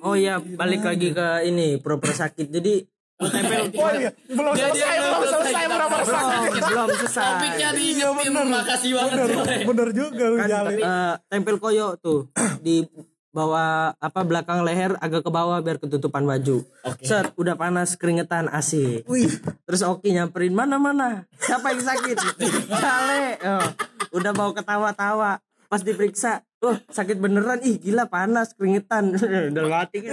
Oh 0.00 0.12
iya, 0.12 0.36
balik 0.38 0.82
lagi 0.84 1.08
ke 1.10 1.28
ini 1.42 1.78
pura-pura 1.78 2.12
sakit. 2.12 2.50
Jadi 2.50 2.84
tempel 3.22 3.62
Oh 3.70 3.90
iya, 3.92 4.10
belum 4.26 4.52
Dia- 4.52 4.70
dia 4.70 4.80
selesai, 4.80 4.96
belum 4.96 5.18
belum 5.20 5.30
selesai, 5.30 5.52
selesai 5.52 5.64
belum. 5.66 5.90
sakit. 5.90 6.62
belum 6.64 6.88
selesai. 6.94 7.24
topiknya 7.26 7.68
diingetin 7.70 8.32
makasih 8.46 8.90
banget 8.90 9.18
coy. 9.30 9.60
Bener 9.66 9.88
juga 9.90 10.24
kan 10.34 10.46
Jale. 10.46 10.70
eh, 10.74 11.14
tempel 11.26 11.56
koyo 11.56 11.88
tuh 11.96 12.20
di 12.58 12.86
bawah 13.30 13.94
apa 13.94 14.20
belakang 14.22 14.60
leher 14.60 14.96
agak 14.96 15.22
ke 15.22 15.30
bawah 15.30 15.58
biar 15.58 15.76
ketutupan 15.76 16.24
baju. 16.24 16.66
Set 16.98 17.30
udah 17.34 17.54
panas 17.54 17.94
keringetan 17.94 18.48
AC. 18.48 19.04
Wih, 19.04 19.30
Terus 19.62 19.82
Oki 19.82 20.10
nyamperin 20.10 20.50
mana-mana. 20.50 21.28
Siapa 21.36 21.70
yang 21.70 21.78
sakit? 21.80 22.16
Jale. 22.82 23.38
Oh, 23.40 23.66
udah 24.12 24.32
mau 24.32 24.50
ketawa-tawa. 24.50 25.38
Pas 25.64 25.78
diperiksa, 25.80 26.42
oh 26.58 26.74
sakit 26.84 27.14
beneran. 27.16 27.62
Ih 27.62 27.78
gila 27.78 28.02
panas 28.04 28.50
keringetan. 28.52 29.14
udah 29.54 29.64
mati 29.68 30.02
kan. 30.02 30.10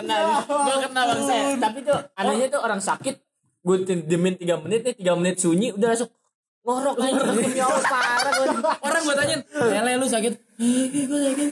Eh 0.00 0.02
kenal. 0.02 0.22
Lo 0.42 0.56
gue 0.58 0.76
kenal. 0.82 1.04
gue 1.04 1.12
bang 1.12 1.22
saya. 1.22 1.42
Eh, 1.42 1.56
tapi 1.58 1.78
tuh 1.80 1.98
anehnya 2.14 2.46
tuh 2.48 2.60
orang 2.60 2.80
sakit 2.80 3.14
gue 3.60 3.76
diemin 4.02 4.34
3 4.34 4.64
menit 4.64 4.80
nih 4.82 4.94
3 5.04 5.20
menit 5.20 5.36
sunyi 5.36 5.68
udah 5.70 5.92
langsung 5.92 6.08
ngorok 6.60 6.96
aja 6.98 7.20
demi 7.24 7.56
Allah 7.56 7.80
parah 7.82 8.32
gue 8.34 8.48
orang 8.80 9.02
gue 9.02 9.16
tanyain 9.16 9.40
lele 9.80 9.92
lu 9.96 10.06
sakit? 10.06 10.32
Gue 11.00 11.20
sakit. 11.24 11.50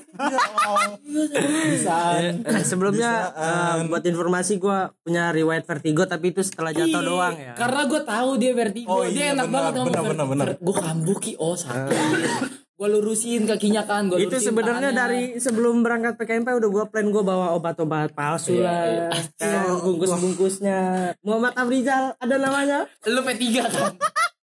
Eh, 2.44 2.62
sebelumnya 2.62 3.10
eh, 3.30 3.76
buat 3.84 4.04
informasi 4.04 4.56
gua 4.56 4.92
punya 5.00 5.28
riwayat 5.30 5.64
vertigo 5.64 6.04
tapi 6.04 6.30
itu 6.30 6.40
setelah 6.40 6.72
jatuh 6.72 7.00
Iya, 7.00 7.08
doang 7.08 7.34
ya. 7.36 7.52
Karena 7.56 7.82
gue 7.84 8.00
tahu 8.04 8.30
dia 8.36 8.52
vertigo, 8.52 8.88
Oh, 8.90 9.04
dia 9.04 9.32
iya, 9.32 9.34
enak 9.34 9.48
banget 9.48 9.72
ngomong. 9.76 9.88
benar, 9.88 10.04
benar, 10.04 10.26
benar. 10.26 10.46
Gue 10.56 10.74
kambuh 10.76 11.18
ki, 11.18 11.32
oh 11.36 11.56
sakit. 11.56 12.67
Gue 12.78 12.88
lurusin 12.88 13.42
kakinya 13.42 13.82
kan, 13.82 14.06
gue 14.06 14.22
itu 14.22 14.38
sebenarnya 14.38 14.94
dari 14.94 15.34
sebelum 15.36 15.82
berangkat 15.82 16.14
PKMP 16.14 16.46
udah 16.54 16.70
gua 16.70 16.84
plan 16.86 17.10
gua 17.10 17.26
bawa 17.26 17.46
obat-obat 17.52 18.14
palsu 18.14 18.54
Iya, 18.54 19.10
lah. 19.10 19.18
Kan 19.42 19.82
bungkus-bungkusnya. 19.82 20.78
Muhammad 21.20 21.58
Abrizal 21.58 22.14
ada 22.14 22.36
namanya. 22.38 22.86
Lu 23.02 23.18
P3 23.20 23.42
kan? 23.66 23.92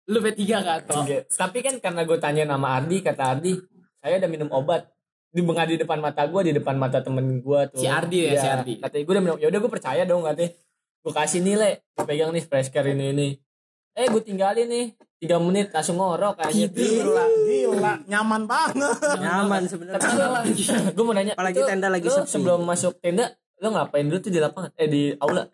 Lu 0.08 0.18
P3 0.18 0.40
kan? 0.58 0.80
Oh. 0.88 1.04
tapi 1.28 1.58
kan 1.60 1.76
karena 1.76 2.02
gue 2.02 2.16
tanya 2.16 2.48
nama 2.48 2.74
Ardi 2.74 3.04
kata 3.04 3.36
Ardi 3.36 3.52
saya 4.00 4.16
udah 4.16 4.30
minum 4.32 4.48
obat 4.50 4.88
di 5.28 5.40
bengah 5.40 5.64
di 5.64 5.76
depan 5.76 6.00
mata 6.00 6.24
gue 6.24 6.40
di 6.42 6.52
depan 6.52 6.74
mata 6.74 6.98
temen 7.00 7.38
gue 7.38 7.60
tuh 7.68 7.78
Si 7.78 7.86
Ardi 7.86 8.26
ya, 8.26 8.34
si 8.34 8.48
Ardi. 8.48 8.74
katanya 8.80 9.02
gue 9.04 9.12
udah 9.12 9.22
minum 9.22 9.36
ya 9.38 9.46
udah 9.46 9.60
gue 9.60 9.70
percaya 9.70 10.02
dong 10.02 10.24
katanya 10.24 10.50
gue 11.02 11.12
kasih 11.12 11.40
nilai 11.40 11.72
gue 11.78 12.04
pegang 12.04 12.32
nih 12.32 12.42
fresh 12.42 12.68
care 12.68 12.88
ini 12.88 13.12
ini 13.12 13.28
eh 13.92 14.06
gue 14.08 14.20
tinggalin 14.20 14.66
nih 14.66 14.86
tiga 15.22 15.38
menit 15.38 15.70
langsung 15.70 16.02
ngorok 16.02 16.42
aja. 16.42 16.66
Gila, 16.66 17.24
gila, 17.46 17.92
nyaman 18.10 18.42
banget. 18.50 18.98
Nyaman 19.22 19.62
sebenarnya. 19.70 20.02
gue 20.90 21.04
mau 21.06 21.14
nanya 21.14 21.38
Apalagi 21.38 21.62
itu 21.62 21.70
tenda 21.70 21.86
lagi 21.86 22.10
sepi. 22.10 22.26
sebelum 22.26 22.66
masuk 22.66 22.98
tenda 22.98 23.30
lo 23.62 23.70
ngapain 23.70 24.02
dulu 24.02 24.18
tuh 24.18 24.34
di 24.34 24.42
lapangan? 24.42 24.74
Eh 24.74 24.90
di 24.90 25.02
aula? 25.22 25.46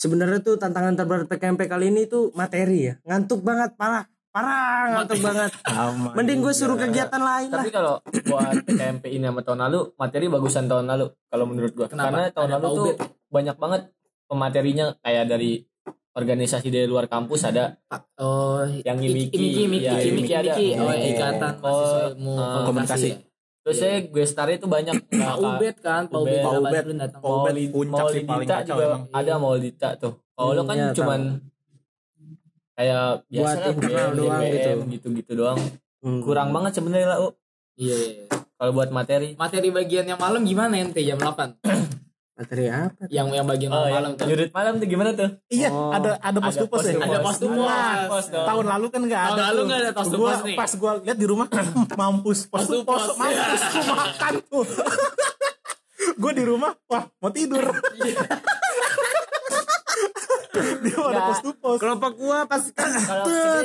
Sebenarnya 0.00 0.40
tuh 0.40 0.56
tantangan 0.56 0.96
terberat 0.96 1.28
PKMP 1.28 1.68
kali 1.68 1.92
ini 1.92 2.08
tuh 2.08 2.32
materi 2.32 2.88
ya. 2.88 2.94
Ngantuk 3.04 3.44
banget 3.44 3.76
parah. 3.76 4.08
Parah 4.32 4.96
ngantuk 4.96 5.20
banget. 5.20 5.52
Aman. 5.68 6.16
mending 6.16 6.40
gue 6.40 6.54
suruh 6.56 6.80
kegiatan 6.80 7.20
lain 7.20 7.52
lah. 7.52 7.60
tapi 7.60 7.68
kalau 7.68 8.00
buat 8.00 8.64
PKMP 8.64 9.04
ini 9.12 9.28
sama 9.28 9.44
tahun 9.44 9.60
lalu 9.68 9.80
materi 10.00 10.32
bagusan 10.32 10.64
tahun 10.72 10.88
lalu 10.88 11.12
kalau 11.28 11.44
menurut 11.44 11.72
gua. 11.76 11.86
Kenapa? 11.92 12.08
karena 12.08 12.22
tahun 12.32 12.48
Ada 12.48 12.56
lalu 12.64 12.76
tuh 12.80 12.92
banyak 13.28 13.56
banget 13.60 13.82
pematerinya 14.24 14.86
kayak 15.04 15.28
dari 15.28 15.68
organisasi 16.12 16.68
dari 16.68 16.84
luar 16.84 17.06
kampus 17.06 17.44
ada 17.44 17.78
Oh, 18.16 18.66
Yang 18.66 18.98
Imiki. 19.04 19.26
Imiki, 19.32 19.60
Imiki, 19.62 19.84
Ya, 19.84 19.92
Imiki, 19.94 20.08
Imiki 20.10 20.32
ada. 20.34 20.52
Imiki. 20.52 20.66
Oh, 20.74 20.88
Imiki. 20.88 21.08
ikatan 21.12 21.52
Oh, 21.52 21.62
mahasiswa 21.62 22.00
ilmu 22.10 22.32
eh, 22.34 22.64
komunikasi. 22.64 23.08
ya. 23.08 23.16
terus 23.60 23.76
saya 23.76 23.96
gue 24.02 24.24
starnya 24.24 24.56
tuh 24.56 24.68
banyak 24.68 24.96
Pak 25.20 25.36
Ubed 25.38 25.76
kan, 25.78 26.02
Pak 26.06 26.16
Ubed. 26.18 26.40
Pak 26.40 26.52
Ubed. 26.56 26.84
Datang. 26.96 27.20
Pak 27.20 27.30
Ubed 27.30 27.52
Maulid- 27.52 27.70
puncak 27.70 28.04
sih 28.08 28.22
paling 28.24 28.48
kacau 28.48 28.66
juga 28.72 28.84
emang. 28.88 29.02
ada 29.10 29.32
Maulidita 29.36 29.88
tuh 29.96 30.12
kalau 30.32 30.50
lo 30.50 30.58
Hmm, 30.58 30.66
kan 30.66 30.76
iya, 30.76 30.88
cuman 30.90 31.20
kayak 32.72 33.04
biasa 33.26 33.58
BM, 33.74 34.10
doang 34.16 34.42
gitu. 34.42 34.70
gitu-gitu 34.90 35.32
doang 35.36 35.60
Hmm. 36.00 36.24
kurang 36.24 36.48
banget 36.50 36.72
sebenarnya 36.74 37.06
lah 37.06 37.18
U. 37.20 37.28
Iya, 37.76 37.92
iya. 37.94 38.12
iya. 38.16 38.24
kalau 38.56 38.72
buat 38.72 38.88
materi 38.90 39.36
Materi 39.36 39.68
bagian 39.68 40.04
yang 40.06 40.16
malam 40.16 40.40
gimana 40.42 40.74
ente 40.74 41.00
jam 41.00 41.16
8? 41.16 41.60
materi 42.40 42.64
apa 42.66 43.04
Yang 43.06 43.26
yang 43.30 43.46
bagian 43.46 43.70
oh 43.70 43.76
malam 43.78 43.92
yang 43.92 44.12
tuh. 44.16 44.26
jurit 44.26 44.48
malam 44.50 44.72
tuh 44.74 44.86
gimana 44.86 45.10
tuh 45.12 45.28
Iya, 45.46 45.68
Oh. 45.68 45.92
ada 45.92 46.16
ada 46.18 46.38
pos 46.38 46.50
Ada 46.50 46.56
to 46.56 46.66
pos 46.66 46.80
pos 46.80 46.86
ya. 46.86 46.96
Ada 46.98 47.18
pos 47.20 47.36
pos. 47.36 47.52
Nah, 48.32 48.46
tahun 48.46 48.64
lalu 48.66 48.86
kan 48.88 49.00
nggak 49.04 49.20
Tahun 49.22 49.36
ada. 49.36 49.42
lalu 49.46 49.54
tuh. 49.54 49.66
nggak 49.66 49.78
ada 49.78 49.90
pos 49.92 50.06
to 50.06 50.16
Gua- 50.16 50.26
pos 50.26 50.40
nih. 50.42 50.56
Pas 50.56 50.72
gua 50.74 50.92
lihat 50.98 51.16
di 51.16 51.26
rumah 51.26 51.46
mampus 52.00 52.38
pos 52.46 52.56
Pos 52.56 52.66
to 52.66 52.74
to 52.74 52.82
pos 52.82 53.02
pos. 53.04 53.16
mampus 53.16 53.62
gua 53.62 53.84
makan 53.94 54.34
tuh. 54.42 54.64
gue 56.20 56.32
di 56.32 56.42
rumah, 56.42 56.72
wah 56.86 57.04
mau 57.18 57.28
tidur. 57.30 57.60
Dia 60.80 60.96
mau 60.96 61.08
ada 61.08 61.20
pos 61.30 61.40
pos. 61.54 61.78
kelompok 61.78 62.12
gua 62.16 62.38
pas 62.44 62.60
kan 62.76 62.90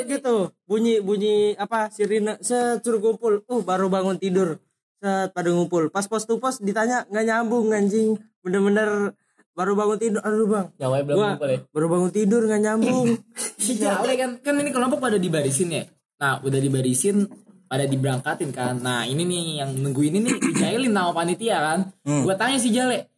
gitu 0.05 0.35
bunyi 0.63 0.99
bunyi 0.99 1.35
apa 1.55 1.87
sirine 1.89 2.37
set 2.39 2.79
suruh 2.79 2.99
kumpul 2.99 3.41
uh 3.41 3.61
baru 3.61 3.87
bangun 3.87 4.15
tidur 4.15 4.59
set 4.99 5.29
pada 5.35 5.49
ngumpul 5.51 5.91
pas 5.91 6.05
pos 6.07 6.23
to 6.23 6.39
pos 6.39 6.59
ditanya 6.63 7.03
nggak 7.11 7.25
nyambung 7.27 7.71
anjing 7.71 8.15
bener-bener 8.41 9.13
baru 9.55 9.71
bangun 9.71 9.97
tidur 9.99 10.21
aduh 10.23 10.47
bang 10.47 10.67
nyawanya 10.79 11.03
belum 11.07 11.15
gua 11.15 11.27
ngumpul 11.31 11.49
ya 11.49 11.59
baru 11.71 11.87
bangun 11.87 12.11
tidur 12.11 12.41
nggak 12.47 12.61
nyambung 12.63 13.07
Jale 13.73 14.13
kan 14.13 14.31
kan 14.45 14.53
ini 14.61 14.69
kelompok 14.69 15.01
pada 15.01 15.17
dibarisin 15.17 15.73
ya. 15.73 15.83
Nah, 16.21 16.37
udah 16.45 16.59
dibarisin 16.61 17.25
pada 17.65 17.89
diberangkatin 17.89 18.53
kan. 18.53 18.77
Nah, 18.77 19.09
ini 19.09 19.25
nih 19.25 19.65
yang 19.65 19.71
nunggu 19.73 20.05
ini 20.05 20.21
nih 20.21 20.35
dijailin 20.37 20.93
sama 20.93 21.11
panitia 21.11 21.57
kan. 21.59 21.79
Gua 22.05 22.35
tanya 22.37 22.61
si 22.61 22.69
Jale. 22.69 23.09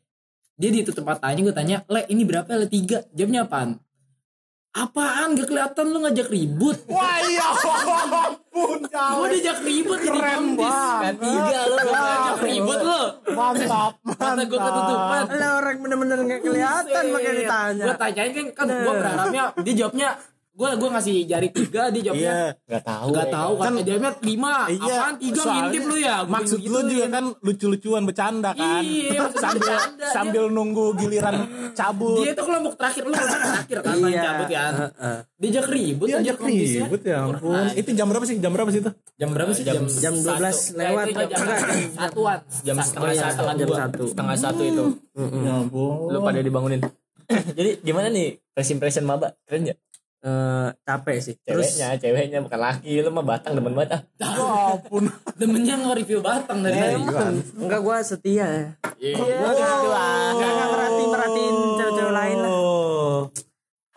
Dia 0.58 0.74
di 0.74 0.82
itu 0.82 0.90
tempat 0.90 1.22
tanya 1.22 1.46
gue 1.46 1.54
tanya, 1.54 1.86
"Le, 1.86 2.10
ini 2.10 2.26
berapa 2.26 2.50
Le? 2.58 2.66
Tiga 2.66 3.06
Jamnya 3.14 3.46
apaan?" 3.46 3.78
Apaan? 4.78 5.34
Gak 5.34 5.48
kelihatan 5.50 5.86
lu 5.90 5.98
ngajak 6.06 6.28
ribut. 6.30 6.78
Wah 6.86 7.18
iya, 7.26 7.50
ampun 7.50 8.80
Gue 8.86 9.28
diajak 9.34 9.58
ribut 9.66 10.00
Keren 10.06 10.22
kampus. 10.22 10.62
banget. 10.62 11.16
Tiga 11.18 11.62
lu 11.66 11.82
ngajak 11.82 12.38
ribut 12.46 12.80
lu. 12.86 13.02
Mantap, 13.34 13.94
Mata 14.06 14.44
gue 14.46 14.60
ketutupan. 14.62 15.24
Lah 15.34 15.52
orang 15.58 15.78
bener-bener 15.82 16.18
nggak 16.30 16.42
kelihatan 16.46 17.04
makanya 17.10 17.34
ditanya. 17.42 17.84
Gue 17.90 17.96
tanyain 17.98 18.32
kan, 18.34 18.46
kan 18.54 18.68
gue 18.70 18.94
berharapnya 18.94 19.44
Dia 19.66 19.74
jawabnya 19.74 20.10
Gue 20.58 20.70
gue 20.74 20.90
ngasih 20.90 21.16
jari 21.24 21.48
tiga 21.50 21.88
Dia 21.88 22.02
jawabnya 22.04 22.26
Iya. 22.28 22.42
nggak 22.66 22.84
tahu 22.84 23.08
Gak 23.12 23.22
ya. 23.22 23.32
tahu 23.32 23.52
kan 23.56 23.72
dia 23.78 23.96
bilang 23.96 24.18
lima 24.20 24.54
Iya, 24.66 24.82
apaan 24.98 25.16
tiga 25.16 25.38
soalnya 25.40 25.54
ngintip 25.62 25.84
lu 25.84 25.96
ya 25.96 26.16
Gua 26.18 26.34
Maksud 26.34 26.58
gitu 26.58 26.72
lu 26.74 26.80
juga 26.84 26.98
ya. 27.00 27.10
kan 27.12 27.24
lucu-lucuan 27.38 28.04
bercanda 28.04 28.52
kan. 28.52 28.82
Iya, 28.82 29.22
sambil 29.38 29.62
bercanda, 29.62 29.78
dia- 29.96 30.10
sambil 30.10 30.44
nunggu 30.50 30.86
giliran 30.98 31.36
cabut. 31.72 32.18
dia 32.20 32.34
itu 32.34 32.42
kelompok 32.42 32.74
terakhir 32.76 33.04
lu 33.04 33.14
kelompok 33.14 33.38
terakhir 33.40 33.78
kan 33.80 33.96
Iya. 34.02 34.22
cabut 34.24 34.48
kan 34.50 34.74
Heeh. 34.74 35.18
diajak 35.38 35.66
ribut 35.70 36.06
Dia 36.06 36.16
aja 36.16 36.24
ajak 36.26 36.38
ribut 36.42 37.02
ya 37.04 37.18
ampun. 37.22 37.66
Itu 37.72 37.90
jam 37.94 38.06
berapa 38.08 38.26
sih? 38.26 38.36
Jam 38.38 38.52
berapa 38.52 38.70
sih 38.70 38.82
itu? 38.82 38.92
jam 39.16 39.30
berapa 39.32 39.52
sih 39.52 39.64
jam 39.64 39.76
jam 39.88 40.14
12 40.16 40.26
satu. 40.26 40.74
lewat 40.76 40.94
Nah, 40.98 41.06
itu 41.08 41.22
jam 41.28 41.40
enggak, 41.40 41.60
satuan 41.92 42.38
jam 42.60 42.76
setengah 42.80 43.14
satu 43.16 43.42
jam 43.52 43.68
dua. 43.68 43.78
satu. 43.80 44.04
setengah 44.08 44.36
satu 44.36 44.62
itu 44.64 44.86
Ya 45.16 45.54
ampun. 45.56 46.10
lu 46.10 46.20
pada 46.20 46.40
dibangunin 46.40 46.82
jadi 47.58 47.82
gimana 47.82 48.08
nih 48.08 48.40
first 48.50 48.72
impression 48.72 49.04
maba 49.04 49.36
keren 49.44 49.68
ya 49.68 49.76
Eh, 50.18 50.70
capek 50.82 51.18
sih 51.22 51.36
terus 51.40 51.78
ceweknya 51.78 51.94
ceweknya 51.96 52.40
bukan 52.42 52.58
laki 52.58 53.00
lu 53.00 53.14
mah 53.14 53.22
batang 53.24 53.54
demen 53.54 53.72
banget 53.72 54.02
ah 54.02 54.02
Ya 54.18 54.34
ampun. 54.74 55.14
demennya 55.38 55.78
nge-review 55.78 56.20
batang 56.20 56.66
dari 56.66 56.74
tadi 56.74 56.98
enggak 57.54 57.80
gua 57.80 58.02
setia 58.02 58.44
ya 58.44 58.66
Iya. 58.98 59.14
Gua 59.14 59.52
nggak 59.54 59.76
nggak 60.34 60.52
nggak 60.52 60.70
merhati 60.74 61.04
merhatiin 61.06 61.56
cewek-cewek 61.76 62.14
lain 62.14 62.38
lah 62.40 62.52
Oh. 62.52 63.20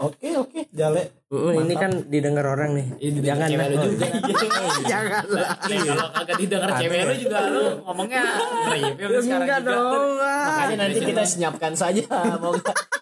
Oke 0.00 0.28
oke, 0.35 0.61
Jale. 0.70 1.19
Mm, 1.30 1.62
ini 1.62 1.74
kan 1.78 1.92
didengar 2.10 2.42
orang 2.42 2.74
nih. 2.74 2.86
Ini 2.98 3.10
didengar 3.22 3.46
jangan. 3.46 3.50
cewek 3.54 3.66
lu 3.70 3.76
lah. 3.78 3.86
juga. 3.86 4.06
jangan. 4.82 5.22
Lah. 5.38 5.50
Nih, 5.70 5.78
kalau 5.86 6.06
kagak 6.10 6.36
didengar 6.42 6.70
cewek 6.74 7.00
lu 7.06 7.14
juga 7.22 7.38
lu 7.46 7.64
ngomongnya 7.86 8.24
review 8.66 9.06
lu 9.06 9.18
sekarang 9.22 9.46
enggak 9.46 9.60
juga. 9.62 9.70
dong 9.70 10.10
makanya 10.18 10.76
nanti 10.82 11.00
kita 11.06 11.22
senyapkan 11.38 11.72
saja 11.78 12.02
mau 12.42 12.50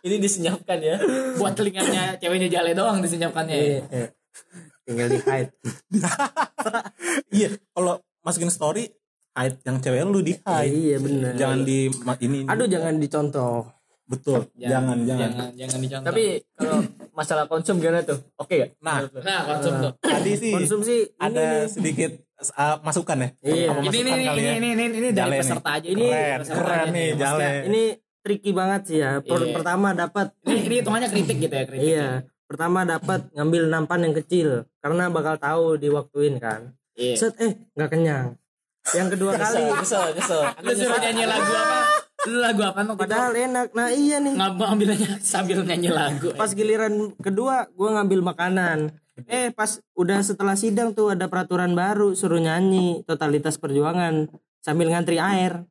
ini 0.04 0.16
disenyapkan 0.20 0.76
ya. 0.76 0.96
Buat 1.40 1.56
telinganya 1.56 2.20
ceweknya 2.20 2.48
jale 2.52 2.76
doang 2.76 3.00
disenyapkannya. 3.00 3.56
Iya, 3.56 3.80
iya. 3.88 4.06
tinggal 4.84 5.08
di 5.08 5.18
hide. 5.24 5.50
Iya, 7.32 7.48
kalau 7.72 7.96
masukin 8.20 8.52
story 8.52 8.92
hide 9.32 9.56
yang 9.64 9.80
cewek 9.80 10.04
lu 10.04 10.20
di 10.20 10.36
hide. 10.36 10.68
iya 10.68 10.96
bener. 11.00 11.32
Jangan 11.32 11.64
di 11.64 11.88
ini. 12.20 12.44
aduh 12.44 12.68
jangan 12.68 13.00
dicontoh 13.00 13.77
betul. 14.08 14.40
Jangan 14.56 15.04
jangan. 15.04 15.28
jangan 15.28 15.48
jangan 15.54 15.78
dicontoh 15.78 16.06
tapi 16.08 16.24
kalau 16.52 16.78
masalah 17.12 17.44
konsum 17.44 17.76
gimana 17.76 18.00
tuh 18.02 18.18
oke 18.34 18.50
ya 18.52 18.66
Nah, 18.80 19.04
nah 19.20 19.40
konsum 19.46 19.72
tuh 19.78 19.92
tadi 20.00 20.32
sih 20.34 20.50
konsumsi 20.50 20.94
ada 21.14 21.64
sedikit 21.64 22.16
uh, 22.50 22.80
masukan 22.80 23.18
ya. 23.20 23.28
Iya. 23.42 23.68
Apa 23.70 23.80
ini 23.84 23.98
ini 23.98 24.10
ini 24.10 24.24
kali 24.24 24.38
ini 24.38 24.48
ya? 24.48 24.54
ini 24.56 24.68
ini, 24.70 24.84
ini 24.90 25.08
dari 25.08 25.14
Jale 25.14 25.30
nih. 25.30 25.40
peserta 25.40 25.70
aja 25.70 25.86
Ini 25.86 26.06
Keren, 26.08 26.38
peserta 26.40 26.58
keren 26.58 26.78
aja 26.78 26.90
nih, 26.90 27.08
Jale. 27.14 27.50
ini 27.66 27.82
tricky 28.18 28.50
banget 28.50 28.80
sih 28.84 28.98
ya 28.98 29.10
Per- 29.20 29.40
Iya. 29.40 29.52
pertama 29.52 29.88
dapat 29.92 30.26
ini 30.42 30.60
ini 30.62 30.74
hitungannya 30.78 31.08
kritik 31.08 31.36
gitu 31.38 31.54
ya 31.54 31.64
kritik 31.64 31.84
iya 31.86 32.08
pertama 32.44 32.80
dapat 32.82 33.28
ngambil 33.30 33.62
nampan 33.68 34.00
yang 34.02 34.14
kecil 34.14 34.48
karena 34.78 35.08
bakal 35.08 35.36
tahu 35.36 35.76
diwaktuin 35.76 36.36
kan 36.36 36.72
iya 36.94 37.14
set 37.14 37.36
eh 37.38 37.56
nggak 37.72 37.88
kenyang 37.88 38.26
yang 38.96 39.08
kedua 39.12 39.32
kali. 39.36 39.62
kesel 39.84 40.04
kesel 40.16 40.40
lu 40.64 40.72
suruh 40.72 40.98
nyanyi 41.00 41.24
lagu 41.28 41.52
apa? 41.52 41.78
Lu 42.28 42.38
lagu 42.42 42.62
apa 42.64 42.78
itu 42.82 42.94
padahal 42.98 43.32
enak. 43.36 43.66
Nah 43.76 43.88
iya 43.92 44.16
nih. 44.20 44.34
Ngambilnya 44.34 45.20
sambil 45.20 45.62
nyanyi 45.64 45.90
lagu 45.92 46.32
pas 46.34 46.50
giliran 46.52 47.12
kedua 47.20 47.68
gue 47.72 47.88
ngambil 47.88 48.20
makanan. 48.24 48.78
Eh 49.26 49.50
pas 49.50 49.82
udah 49.98 50.22
setelah 50.22 50.54
sidang 50.54 50.94
tuh 50.94 51.12
ada 51.12 51.26
peraturan 51.26 51.74
baru 51.74 52.14
suruh 52.14 52.38
nyanyi 52.38 53.02
totalitas 53.04 53.58
perjuangan 53.58 54.30
sambil 54.62 54.88
ngantri 54.90 55.18
air. 55.20 55.66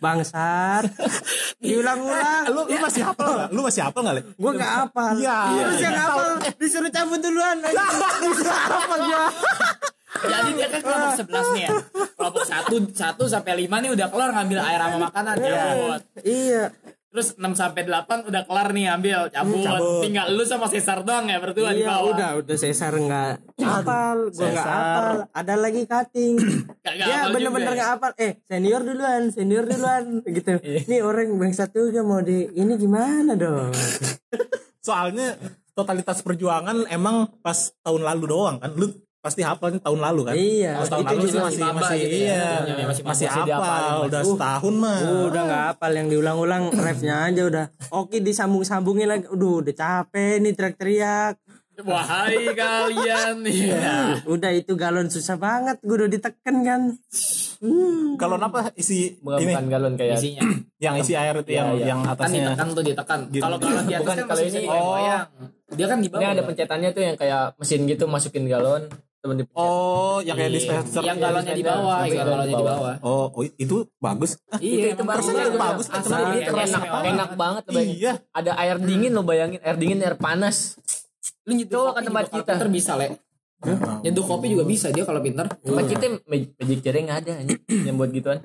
Bangsat. 0.00 0.88
Diulang-ulang. 1.62 2.48
Lu 2.48 2.64
lu 2.64 2.78
masih 2.80 3.04
hafal 3.04 3.28
enggak? 3.28 3.48
Lu 3.52 3.60
masih 3.60 3.82
hafal 3.84 4.00
enggak, 4.02 4.16
Le? 4.16 4.22
gue 4.24 4.50
nggak 4.56 4.72
hafal. 4.72 5.14
Iya. 5.20 5.38
terus 5.52 5.80
yang 5.84 5.96
hafal. 6.00 6.28
Disuruh 6.56 6.90
cabut 6.90 7.20
duluan. 7.20 7.56
Bisa 8.24 8.54
apa 8.56 8.94
gua 9.04 9.24
jadi 10.18 10.50
dia 10.50 10.68
kan 10.68 10.80
kelompok 10.80 11.12
11 11.22 11.54
nih 11.54 11.62
ya. 11.62 11.70
Kelompok 12.12 12.44
1 12.44 12.92
1 12.92 12.94
sampai 13.28 13.52
5 13.62 13.82
nih 13.82 13.90
udah 13.92 14.06
kelar 14.08 14.30
ngambil 14.32 14.58
air 14.60 14.80
sama 14.80 14.98
makanan 15.04 15.34
cabut. 15.36 16.02
Iya. 16.20 16.64
Terus 17.06 17.32
6 17.32 17.48
sampai 17.50 17.82
8 17.82 18.28
udah 18.28 18.42
kelar 18.44 18.68
nih 18.70 18.92
ambil 18.92 19.18
cabut, 19.26 19.64
Cabut. 19.64 20.04
tinggal 20.04 20.26
lu 20.28 20.44
sama 20.44 20.68
Cesar 20.68 21.00
doang 21.00 21.24
ya 21.24 21.40
berdua 21.40 21.72
di 21.72 21.80
iya 21.80 21.88
bawah. 21.88 22.12
udah 22.12 22.30
udah 22.38 22.56
Cesar 22.56 22.92
nggak 22.92 23.32
hafal 23.56 24.18
gue 24.28 24.36
nggak 24.36 24.52
Cesar. 24.52 24.76
hafal 24.76 25.16
ada 25.32 25.54
lagi 25.56 25.82
cutting. 25.82 26.34
Kagak 26.84 27.06
ya 27.06 27.18
bener-bener 27.26 27.64
juga 27.64 27.76
nggak 27.78 27.90
hafal 27.90 28.12
eh 28.18 28.32
senior 28.44 28.84
duluan 28.84 29.22
senior 29.30 29.64
duluan 29.64 30.04
gitu. 30.28 30.60
Nih 30.60 31.00
orang 31.00 31.32
bangsa 31.34 31.64
tuh 31.66 31.88
gak 31.88 32.04
mau 32.04 32.20
di 32.20 32.52
ini 32.52 32.76
gimana 32.76 33.32
dong? 33.32 33.72
Soalnya 34.86 35.40
totalitas 35.72 36.20
perjuangan 36.20 36.84
emang 36.86 37.32
pas 37.40 37.72
tahun 37.80 38.02
lalu 38.04 38.24
doang 38.28 38.56
kan. 38.60 38.70
Lu 38.72 38.92
pasti 39.26 39.42
hafalnya 39.42 39.78
tahun 39.78 39.98
lalu 40.00 40.20
kan? 40.22 40.34
Iya, 40.34 40.72
Pas 40.76 40.86
tahun 40.86 41.02
itu 41.02 41.10
lalu 41.12 41.26
sih 41.26 41.34
masih 41.34 41.42
masih 41.42 41.60
maba 41.60 41.80
masih 41.82 41.98
gitu 41.98 42.16
ya. 42.16 42.22
iya. 42.22 42.44
Masih 42.46 42.62
maba, 42.70 42.86
Masih 42.86 43.02
masih 43.04 43.26
hafal 43.28 43.94
udah 44.06 44.20
Uh. 44.22 44.28
setahun 44.30 44.74
mah. 44.76 44.98
Uh, 45.02 45.22
udah 45.26 45.42
nggak 45.42 45.62
hafal 45.68 45.92
yang 45.92 46.06
diulang-ulang 46.06 46.62
refnya 46.86 47.14
aja 47.24 47.42
udah 47.42 47.64
oke 47.90 48.16
disambung-sambungin 48.16 49.06
lagi 49.06 49.26
udah 49.26 49.50
udah 49.60 49.74
capek 49.74 50.34
nih 50.38 50.52
teriak-teriak 50.52 51.34
wahai 51.78 52.56
kalian 52.56 53.44
ya 53.68 54.16
udah 54.24 54.50
itu 54.50 54.72
galon 54.74 55.06
susah 55.06 55.36
banget 55.36 55.76
gue 55.78 55.92
udah 55.94 56.08
diteken 56.08 56.56
kan 56.62 56.80
hmm. 57.60 58.16
Kalau 58.16 58.36
apa 58.38 58.72
isi 58.74 59.20
bukan 59.20 59.38
ini 59.38 59.52
bukan 59.52 59.66
galon 59.68 59.94
kayak 59.94 60.16
isinya 60.16 60.40
yang 60.84 60.96
isi 60.96 61.12
air 61.12 61.36
itu 61.36 61.52
yang 61.52 61.76
Iya, 61.76 61.84
yang 61.86 62.00
kan 62.00 62.16
atasnya. 62.16 62.48
ditekan 62.48 62.66
tuh 62.70 62.80
ditekan 62.82 63.20
Gitu. 63.28 63.44
kalau 63.44 63.56
kalau 63.58 63.82
di 63.82 63.92
atas 63.92 64.00
Bukan, 64.02 64.16
kan 64.16 64.26
kalau 64.26 64.42
ini- 64.42 64.56
digoyang 64.58 65.26
dia 65.68 65.86
kan 65.86 65.98
di 65.98 66.08
bawah 66.08 66.22
ini 66.22 66.32
ada 66.32 66.42
pencetannya 66.44 66.90
tuh 66.90 67.02
yang 67.02 67.14
kayak 67.14 67.42
mesin 67.56 67.80
gitu 67.84 68.04
masukin 68.06 68.44
galon 68.46 68.82
temen 69.26 69.36
dipencet 69.42 69.58
Oh, 69.58 70.18
yang 70.22 70.36
kayak 70.38 70.52
dispenser. 70.54 71.02
yang 71.02 71.18
galonnya 71.18 71.54
di 71.58 71.64
bawah 71.66 72.00
yang 72.06 72.22
galonnya 72.22 72.54
di 72.54 72.66
bawah. 72.66 72.94
Oh, 73.02 73.26
oh, 73.34 73.42
itu 73.42 73.76
bagus. 73.98 74.38
iya 74.62 74.94
itu 74.94 75.02
bagus, 75.02 75.26
bagus 75.58 75.86
itu 75.90 76.08
bagus, 76.08 76.46
enak 76.46 76.84
banget. 76.86 77.10
enak 77.10 77.30
banget. 77.34 77.62
Iya. 77.74 78.12
ada 78.30 78.54
air 78.56 78.78
dingin 78.78 79.10
lo 79.10 79.26
bayangin. 79.26 79.58
Air 79.60 79.76
dingin 79.76 79.98
air 79.98 80.14
panas. 80.14 80.78
Lu 81.42 81.58
nyeduh 81.58 81.94
ke 81.94 82.00
tempat 82.06 82.22
juga 82.26 82.30
kalau 82.30 82.42
kita. 82.46 82.52
pinter 82.54 82.70
bisa 82.70 82.92
le. 82.94 83.06
Nyeduh 84.06 84.24
kopi 84.24 84.46
juga 84.52 84.64
bisa 84.64 84.94
dia 84.94 85.02
kalau 85.02 85.18
pinter. 85.18 85.50
Tempat 85.50 85.84
kita 85.90 86.04
mag- 86.30 86.52
magic 86.62 86.78
jar 86.86 86.94
nggak 86.94 87.18
ada 87.26 87.34
yang 87.68 87.98
buat 87.98 88.10
gituan. 88.14 88.38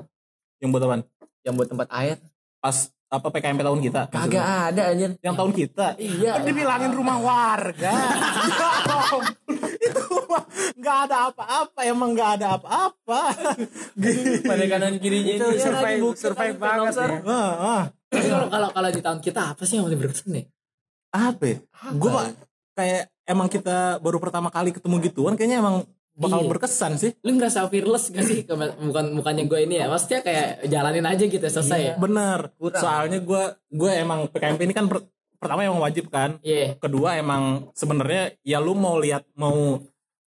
Yang 0.58 0.70
buat 0.74 0.84
apaan? 0.86 1.02
yang 1.42 1.54
buat 1.58 1.70
tempat 1.70 1.88
air. 1.90 2.18
Pas 2.62 2.90
apa 3.12 3.28
PKMP 3.28 3.60
tahun 3.60 3.80
kita? 3.84 4.02
kagak 4.08 4.48
ada 4.72 4.82
anjir 4.96 5.12
Yang 5.20 5.36
tahun 5.36 5.52
kita. 5.52 5.86
Iya. 6.00 6.32
Kan 6.40 6.44
dibilangin 6.48 6.92
rumah 6.96 7.18
warga. 7.20 7.92
Ya 9.82 9.88
itu 9.92 10.04
nggak 10.80 10.98
ada 11.10 11.18
apa-apa. 11.30 11.80
Emang 11.84 12.16
nggak 12.16 12.32
ada 12.40 12.48
apa-apa. 12.56 13.22
pada 14.48 14.64
kanan 14.70 14.96
kirinya 15.02 15.34
itu 15.36 15.50
ya, 15.60 16.00
bukti 16.00 16.22
survive 16.24 16.56
kan, 16.56 16.64
banget 16.80 16.94
ya. 16.96 17.20
Tapi 18.12 18.28
kalau 18.28 18.48
kalau 18.48 18.70
kalau 18.72 18.90
di 18.92 19.02
tahun 19.04 19.20
kita 19.20 19.42
apa 19.56 19.64
sih 19.68 19.80
yang 19.80 19.88
paling 19.88 20.00
berkesan 20.00 20.30
nih 20.36 20.46
Apa? 21.12 21.44
ya? 21.44 21.58
Gue 21.96 22.12
kayak 22.76 23.04
emang 23.28 23.48
kita 23.52 24.00
baru 24.00 24.20
pertama 24.20 24.48
kali 24.48 24.72
ketemu 24.72 24.96
gituan. 25.04 25.36
Kayaknya 25.36 25.58
emang 25.64 25.76
bakal 26.22 26.46
Iya. 26.46 26.50
berkesan 26.54 26.94
sih. 26.96 27.12
lu 27.20 27.34
ngerasa 27.34 27.66
fearless 27.66 28.14
gak 28.14 28.24
sih? 28.24 28.46
Bukan 28.46 29.18
bukannya 29.18 29.44
gue 29.46 29.60
ini 29.66 29.82
ya 29.82 29.90
maksudnya 29.90 30.22
kayak 30.22 30.70
jalanin 30.70 31.04
aja 31.04 31.24
gitu 31.26 31.42
selesai 31.42 31.80
ya? 31.82 31.94
Bener. 31.98 32.54
Soalnya 32.78 33.20
gue 33.20 33.44
gue 33.68 33.92
emang 33.92 34.30
PKMP 34.30 34.62
ini 34.64 34.74
kan 34.74 34.86
per- 34.86 35.10
pertama 35.36 35.66
emang 35.66 35.82
wajib 35.82 36.08
kan. 36.08 36.38
iya. 36.40 36.78
Kedua 36.78 37.18
emang 37.18 37.74
sebenarnya 37.74 38.38
ya 38.42 38.62
lu 38.62 38.72
mau 38.72 38.96
lihat 38.96 39.26
mau 39.34 39.82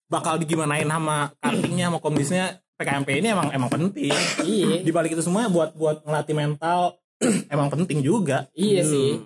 bakal 0.05 0.37
digimanain 0.37 0.85
sama 0.85 1.31
kartingnya 1.39 1.89
sama 1.89 1.99
kondisinya 1.99 2.47
PKMP 2.75 3.23
ini 3.23 3.31
emang 3.31 3.49
emang 3.49 3.71
penting. 3.71 4.11
Iya. 4.43 4.83
Di 4.83 4.91
balik 4.91 5.15
itu 5.15 5.23
semua 5.23 5.47
buat 5.47 5.73
buat 5.73 6.03
ngelatih 6.03 6.35
mental 6.35 6.99
emang 7.55 7.71
penting 7.71 8.03
juga. 8.03 8.51
Iya 8.51 8.83
sih. 8.83 9.23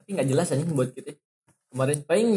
Tapi 0.00 0.16
nggak 0.16 0.28
jelas 0.28 0.48
aja 0.48 0.64
buat 0.66 0.88
kita. 0.90 1.12
Kemarin 1.68 2.00
paling 2.02 2.28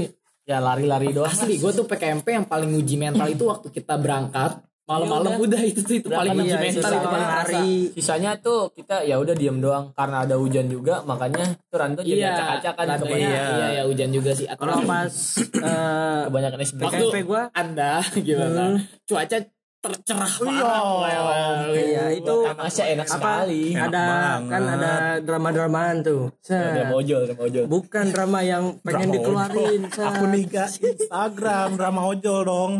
ya 0.44 0.58
lari-lari 0.58 1.10
doang. 1.10 1.28
Asli 1.28 1.56
gue 1.56 1.72
tuh 1.72 1.86
PKMP 1.86 2.28
yang 2.28 2.46
paling 2.46 2.72
uji 2.72 2.96
mental 2.96 3.28
itu 3.28 3.44
waktu 3.44 3.68
kita 3.68 3.96
berangkat. 3.96 4.60
Malam-malam 4.84 5.40
Iya, 5.40 5.44
udah. 5.48 5.62
itu 5.64 5.80
tuh 5.80 5.96
itu 5.96 6.08
paling 6.12 6.36
uji 6.36 6.44
Iya, 6.46 6.60
mental 6.60 6.92
itu 6.92 7.08
paling 7.08 7.30
hari. 7.32 7.68
sisanya 7.96 8.36
tuh 8.36 8.68
kita 8.70 9.08
ya 9.08 9.16
udah 9.16 9.32
diem 9.32 9.56
doang. 9.58 9.96
Karena 9.96 10.28
ada 10.28 10.36
hujan 10.36 10.68
juga 10.68 11.00
makanya 11.02 11.56
tuh 11.64 11.78
Ranto 11.80 12.04
jadi 12.04 12.20
iya 12.20 12.36
acak-acakan 12.36 12.86
kebanyakan 13.00 13.32
iya, 13.32 13.44
iya 13.48 13.68
ya 13.80 13.84
hujan 13.88 14.10
juga 14.12 14.36
sih. 14.36 14.44
Atau 14.44 14.60
kalau 14.60 14.84
pas 14.84 15.14
eh, 15.40 16.22
kebanyakan 16.28 16.60
SB 16.62 16.80
waktu 16.84 17.00
PKMP 17.00 17.18
gua 17.24 17.42
anda 17.56 18.04
gimana? 18.28 18.64
Cuaca 19.08 19.38
tercerah 19.84 20.32
parah 20.40 21.68
iya 21.76 22.16
itu 22.16 22.36
masa 22.56 22.88
enak 22.88 23.08
sekali. 23.12 23.76
Enak 23.76 23.92
ada 23.92 24.06
banget. 24.08 24.48
kan 24.48 24.64
ada 24.64 24.94
drama-dramaan 25.20 25.96
tuh. 26.00 26.32
Set. 26.40 26.80
drama 26.80 26.96
ojol 27.04 27.22
drama 27.28 27.42
ojol. 27.44 27.64
Bukan 27.68 28.06
drama 28.16 28.40
yang 28.48 28.64
pengen 28.80 29.12
Drama 29.12 29.16
dikeluarin 29.20 29.82
aku 30.08 30.24
nikah 30.32 30.70
Instagram 30.72 31.70
drama 31.76 32.02
ojol 32.08 32.40
dong. 32.48 32.74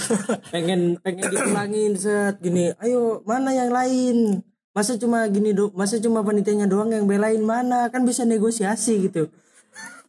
Pengen 0.54 0.96
pengen 1.02 1.28
dipulangin 1.28 1.92
set. 1.98 2.38
Gini 2.38 2.70
ayo 2.78 3.26
mana 3.26 3.50
yang 3.50 3.74
lain? 3.74 4.40
Masa 4.70 4.94
cuma 4.94 5.26
gini 5.26 5.50
do 5.50 5.74
masa 5.74 5.98
cuma 5.98 6.22
panitianya 6.22 6.70
doang 6.70 6.94
yang 6.94 7.10
belain 7.10 7.42
mana? 7.42 7.90
Kan 7.90 8.06
bisa 8.06 8.22
negosiasi 8.22 9.10
gitu 9.10 9.26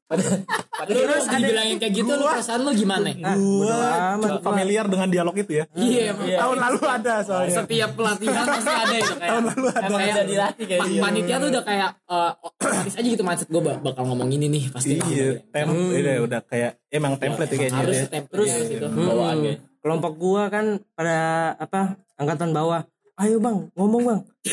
terus 0.05 1.25
dibilangin 1.25 1.77
kayak 1.81 1.93
gitu 1.97 2.11
lu 2.13 2.25
perasaan 2.29 2.61
lu 2.61 2.71
gimana? 2.77 3.09
Gua 3.17 3.77
amat, 4.13 4.37
cukup 4.37 4.41
familiar 4.45 4.85
dengan 4.85 5.09
dialog 5.09 5.33
itu 5.33 5.51
ya. 5.61 5.65
Iya 5.73 6.13
emang 6.13 6.27
tahun 6.29 6.57
lalu 6.61 6.79
ada 6.85 7.13
soalnya. 7.25 7.57
Setiap 7.65 7.89
pelatihan 7.97 8.45
pasti 8.45 8.69
ada 8.69 8.95
itu 9.01 9.13
kayak 9.17 9.41
kayak 9.73 10.13
udah 10.13 10.25
dilatih 10.29 10.65
kayak 10.69 10.81
Pa- 10.85 10.89
dia 10.93 11.01
panitia 11.01 11.35
tuh 11.41 11.49
udah 11.49 11.63
kayak 11.65 11.89
eh, 12.05 12.31
otomatis 12.37 12.93
aja 12.93 13.07
gitu 13.09 13.23
mindset 13.25 13.49
gue 13.49 13.61
bakal 13.65 14.03
ngomong 14.05 14.29
ini 14.29 14.45
nih 14.45 14.63
pasti 14.69 14.93
iya 15.09 15.41
tem 15.49 15.65
udah, 15.73 16.15
udah 16.21 16.41
kayak 16.45 16.71
emang 16.93 17.13
template 17.17 17.49
ya 17.49 17.57
kayaknya 17.57 17.79
harus 17.81 17.97
ya. 17.97 18.05
template. 18.05 18.33
Terus 18.45 18.51
itu 18.69 18.85
bawaan 18.85 19.37
kayak 19.41 19.59
kelompok 19.81 20.13
gua 20.21 20.43
kan 20.53 20.65
pada 20.93 21.17
apa 21.57 21.97
angkatan 22.21 22.53
bawah. 22.53 22.85
Ayo 23.15 23.39
bang 23.41 23.73
ngomong 23.73 24.01
bang. 24.05 24.21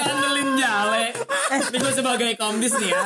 Ngandelin 0.00 0.48
jale. 0.58 1.12
Eh. 1.52 1.60
Ini 1.60 1.76
gue 1.76 1.92
sebagai 1.92 2.30
komdis 2.34 2.74
nih 2.82 2.90
ya 2.90 3.04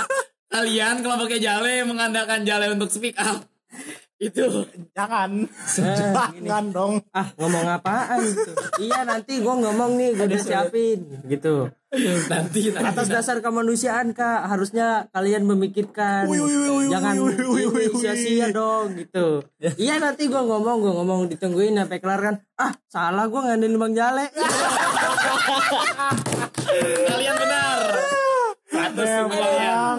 kalian 0.48 1.04
kelompoknya 1.04 1.38
jale 1.38 1.84
mengandalkan 1.84 2.42
jale 2.48 2.72
untuk 2.72 2.88
speak 2.88 3.16
up. 3.20 3.44
Itu. 4.18 4.66
Jangan. 4.98 5.46
Jangan 5.78 6.64
dong. 6.74 6.98
Ah 7.14 7.30
ngomong 7.38 7.70
apaan 7.70 8.18
gitu. 8.26 8.50
iya 8.82 9.06
nanti 9.06 9.38
gua 9.38 9.54
ngomong 9.62 9.94
nih 9.94 10.18
gua 10.18 10.26
udah 10.26 10.42
siapin 10.42 11.22
gitu. 11.30 11.70
Nanti 12.26 12.74
nanti 12.74 12.82
atas 12.82 13.06
dasar 13.06 13.38
kemanusiaan 13.38 14.10
kak 14.18 14.50
harusnya 14.50 15.06
kalian 15.14 15.46
memikirkan. 15.46 16.26
Wih, 16.26 16.42
wih, 16.42 16.50
wih, 16.50 16.70
wih, 16.82 16.86
jangan 16.90 17.14
wih, 17.14 17.30
wih, 17.30 17.46
wih, 17.46 17.64
ini 17.70 17.94
wih. 17.94 18.00
sia-sia 18.02 18.50
dong 18.50 18.98
gitu. 18.98 19.46
Iya 19.78 20.02
nanti 20.02 20.26
gua 20.26 20.42
ngomong 20.42 20.82
gua 20.82 20.92
ngomong 20.98 21.30
ditungguin 21.30 21.78
sampai 21.78 21.98
kelar 22.02 22.18
kan. 22.18 22.34
Ah 22.58 22.74
salah 22.90 23.30
gua 23.30 23.54
ngandelin 23.54 23.78
bang 23.78 23.94
jale. 23.94 24.26
Kalian 27.06 27.34
benar. 27.38 27.78
Yang 28.98 29.26
kalian 29.30 29.98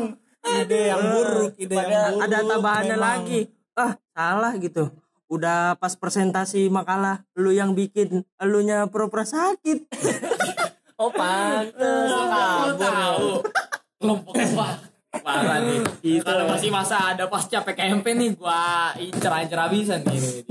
ide 0.63 0.81
yang 0.89 1.01
buruk 1.01 1.53
ide 1.59 1.75
yang 1.75 1.89
buruk 2.15 2.23
ada 2.25 2.37
tambahannya 2.45 2.97
memang. 2.97 3.07
lagi. 3.23 3.39
Ah 3.77 3.93
salah 4.15 4.53
gitu. 4.57 4.89
Udah 5.29 5.77
pas 5.77 5.93
presentasi 5.93 6.67
makalah 6.73 7.21
lu 7.37 7.53
yang 7.53 7.77
bikin 7.77 8.25
elunya 8.41 8.89
pura-pura 8.89 9.25
sakit. 9.25 9.79
Oh 10.99 11.07
pantes. 11.15 12.11
Lu 12.11 12.75
tahu. 12.75 13.39
Kelompoknya 14.03 14.45
wah 14.51 14.75
parah 15.23 15.63
nih. 15.63 16.19
Kalau 16.19 16.43
masih 16.51 16.75
masa 16.75 17.15
ada 17.15 17.31
pasca 17.31 17.63
PKMP 17.63 18.03
nih 18.19 18.35
gua 18.35 18.91
incer-incer 18.99 19.63
habisan 19.63 20.03
nih 20.03 20.43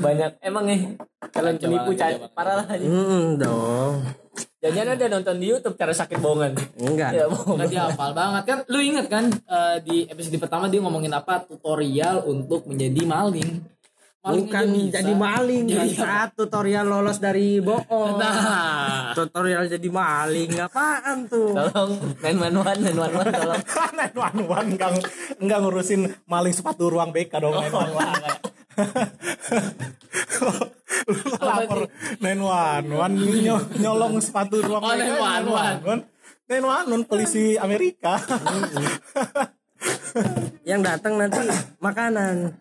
banyak. 0.00 0.30
Emang 0.40 0.64
nih 0.64 0.96
kalian 1.32 1.56
penipu 1.60 1.90
cari 1.96 2.16
parah 2.32 2.54
lah 2.62 2.66
aja 2.68 2.84
hmm 2.84 3.40
dong. 3.40 3.94
Jangan 4.64 4.96
ada 4.96 5.04
nonton 5.12 5.36
di 5.36 5.46
YouTube 5.52 5.76
cara 5.76 5.92
sakit 5.92 6.16
bohongan. 6.24 6.56
Enggak. 6.80 7.12
Ya 7.12 7.28
bohong 7.28 7.60
Kan 7.60 7.68
dia 7.68 7.84
hafal 7.84 8.16
banget. 8.16 8.42
Kan 8.48 8.58
lu 8.72 8.80
inget 8.80 9.06
kan 9.12 9.28
eh, 9.28 9.76
di 9.84 10.08
episode 10.08 10.40
pertama 10.40 10.72
dia 10.72 10.80
ngomongin 10.80 11.12
apa? 11.12 11.44
Tutorial 11.44 12.24
untuk 12.24 12.64
menjadi 12.64 13.04
maling. 13.04 13.60
Maling 14.24 14.48
bukan 14.48 14.64
bisa. 14.72 15.04
jadi 15.04 15.12
maling 15.12 15.64
Jadi 15.68 15.90
saat 16.00 16.32
tutorial 16.32 16.88
lolos 16.88 17.20
dari 17.20 17.60
bohong. 17.60 18.16
Nah. 18.16 19.12
Tutorial 19.12 19.68
jadi 19.68 19.88
maling 19.92 20.64
apaan 20.64 21.28
tuh? 21.28 21.52
Tolong 21.52 21.92
main 22.24 22.36
manuan 22.40 22.76
main 22.80 22.96
manuan 22.96 23.28
tolong. 23.28 23.62
Nine 23.92 24.16
one 24.16 24.40
one 24.48 24.68
enggak 24.80 24.90
enggak 25.44 25.58
ngurusin 25.60 26.08
maling 26.24 26.56
sepatu 26.56 26.88
ruang 26.88 27.12
BK 27.12 27.36
dong 27.36 27.52
nine 27.52 27.68
one 27.68 27.92
one. 27.92 28.43
Lapor 31.38 31.78
nine 32.20 32.40
one 32.40 32.86
one 32.90 33.14
ny- 33.14 33.44
nyolong 33.76 34.18
sepatu 34.20 34.60
ruang 34.60 34.82
Oh, 34.82 34.94
911. 34.94 36.04
Nine 36.44 36.64
one 36.64 36.86
one 36.90 37.04
polisi 37.04 37.56
Amerika. 37.56 38.20
yang 40.64 40.80
datang 40.80 41.18
nanti 41.18 41.40
makanan. 41.78 42.56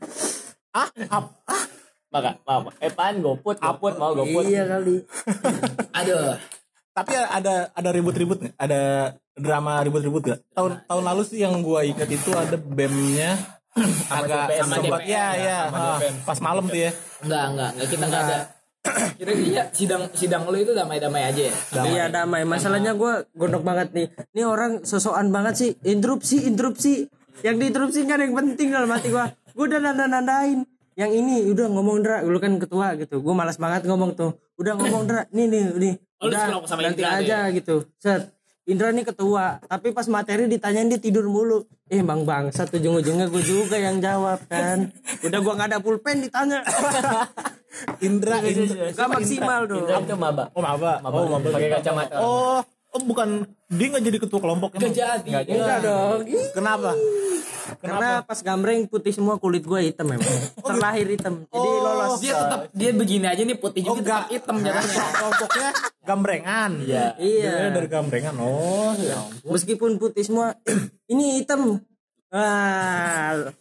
Ah, 0.74 0.90
ap, 1.08 1.26
ah, 1.46 1.64
maka 2.10 2.36
apa 2.42 2.70
eh 2.82 2.90
pan 2.90 3.22
goput? 3.22 3.56
Goput 3.56 3.94
mau 3.96 4.12
goput. 4.12 4.44
Iya 4.44 4.66
kali. 4.68 5.06
Aduh. 5.94 6.36
Tapi 6.94 7.14
ada 7.18 7.74
ada 7.74 7.90
ribut-ribut 7.90 8.38
nih, 8.38 8.54
ada 8.54 8.82
drama 9.34 9.82
ribut-ribut 9.82 10.22
gak? 10.24 10.40
Tahun 10.54 10.86
tahun 10.86 11.04
lalu 11.04 11.22
sih 11.26 11.42
yang 11.42 11.58
gua 11.66 11.82
ingat 11.82 12.06
itu 12.06 12.30
ada 12.34 12.54
BEM-nya 12.54 13.34
agak. 14.10 14.46
Sama 14.62 14.76
sempat 14.80 15.02
ya 15.06 15.28
ya 15.34 15.60
pas 16.24 16.40
malam 16.40 16.66
tuh 16.70 16.80
ya. 16.80 16.92
enggak 17.26 17.44
enggak 17.54 17.70
enggak 17.74 17.88
kita 17.90 18.04
enggak 18.06 18.24
ada 18.30 18.40
kira-kira 19.20 19.64
sidang 19.72 20.04
sidang 20.12 20.44
lu 20.44 20.60
itu 20.60 20.76
damai-damai 20.76 21.24
aja 21.32 21.42
ya 21.48 21.54
Iya 21.88 22.06
damai. 22.12 22.44
Masalahnya 22.44 22.92
gue 23.00 23.32
gondok 23.32 23.64
banget 23.64 23.96
nih. 23.96 24.08
Ini 24.36 24.44
orang 24.44 24.84
sosokan 24.84 25.32
banget 25.32 25.54
sih. 25.56 25.72
Interupsi, 25.88 26.44
interupsi. 26.44 27.08
Yang 27.42 27.56
diinterupsi 27.64 28.00
kan 28.04 28.20
yang 28.20 28.36
penting 28.36 28.76
dalam 28.76 28.92
hati 28.92 29.08
gue. 29.08 29.26
Gue 29.56 29.66
udah 29.72 29.80
nanda-nandain. 29.80 30.68
Yang 30.94 31.12
ini 31.16 31.36
udah 31.50 31.66
ngomong 31.74 32.06
Dra, 32.06 32.22
lu 32.22 32.38
kan 32.38 32.60
ketua 32.62 32.94
gitu. 33.00 33.24
Gue 33.24 33.34
malas 33.34 33.58
banget 33.58 33.88
ngomong 33.90 34.14
tuh. 34.14 34.38
Udah 34.60 34.78
ngomong 34.78 35.10
Dra, 35.10 35.26
nih 35.34 35.48
nih 35.50 35.62
nih. 35.80 35.94
Oh, 36.22 36.30
Udah 36.30 36.54
sama 36.70 36.86
nanti 36.86 37.02
aja 37.02 37.50
gitu. 37.50 37.88
Set. 37.98 38.30
Indra 38.64 38.96
nih 38.96 39.04
ketua, 39.04 39.60
tapi 39.68 39.92
pas 39.92 40.08
materi 40.08 40.48
ditanyain 40.48 40.88
dia 40.88 40.96
tidur 40.96 41.28
mulu. 41.28 41.68
Eh 41.92 42.00
bang 42.00 42.24
bang, 42.24 42.48
satu 42.48 42.80
ujung-ujungnya 42.80 43.28
gue 43.28 43.44
juga 43.44 43.76
yang 43.76 44.00
jawab 44.00 44.40
kan. 44.48 44.88
Udah 45.20 45.40
gua 45.44 45.54
nggak 45.60 45.70
ada 45.76 45.80
pulpen 45.84 46.24
ditanya. 46.24 46.64
Indra, 48.00 48.40
Indra. 48.40 48.96
Gak 48.96 49.10
maksimal 49.12 49.68
dong. 49.68 49.84
Indra 49.84 50.00
itu 50.00 50.16
maba 50.16 50.44
Oh 50.56 50.64
maba. 50.64 51.02
maba 51.04 51.18
Oh 51.20 51.28
maba. 51.28 51.48
pakai 51.52 51.70
kacamata 51.76 52.16
Oh 52.22 52.62
Oh 52.94 53.02
bukan 53.02 53.50
dia 53.74 53.90
nggak 53.90 54.04
jadi 54.06 54.18
ketua 54.22 54.38
kelompok 54.38 54.78
Gak 54.78 54.86
emang? 54.86 54.94
jadi. 54.94 55.30
Enggak 55.50 55.78
dong. 55.82 56.20
Kenapa? 56.54 56.92
Karena 57.82 58.22
pas 58.22 58.38
gambreng 58.46 58.86
putih 58.86 59.10
semua 59.10 59.42
kulit 59.42 59.66
gue 59.66 59.80
hitam 59.90 60.06
memang. 60.06 60.30
Terlahir 60.62 61.10
hitam. 61.10 61.42
Jadi 61.50 61.70
lolos. 61.82 62.22
Dia 62.22 62.34
tetap 62.38 62.62
dia 62.70 62.92
begini 62.94 63.26
aja 63.26 63.42
nih 63.42 63.58
putih 63.58 63.82
juga 63.82 64.30
tetap 64.30 64.30
hitam 64.30 64.56
jatuhnya. 64.62 65.04
Kelompoknya 65.10 65.70
gambrengan. 66.06 66.72
Iya. 66.86 67.06
Iya. 67.18 67.74
dari 67.74 67.88
gambrengan. 67.90 68.36
Oh, 68.38 68.94
ya 68.94 69.18
ampun. 69.18 69.50
Meskipun 69.58 69.98
putih 69.98 70.22
semua 70.22 70.54
ini 71.12 71.42
hitam. 71.42 71.82
Ah, 72.34 73.54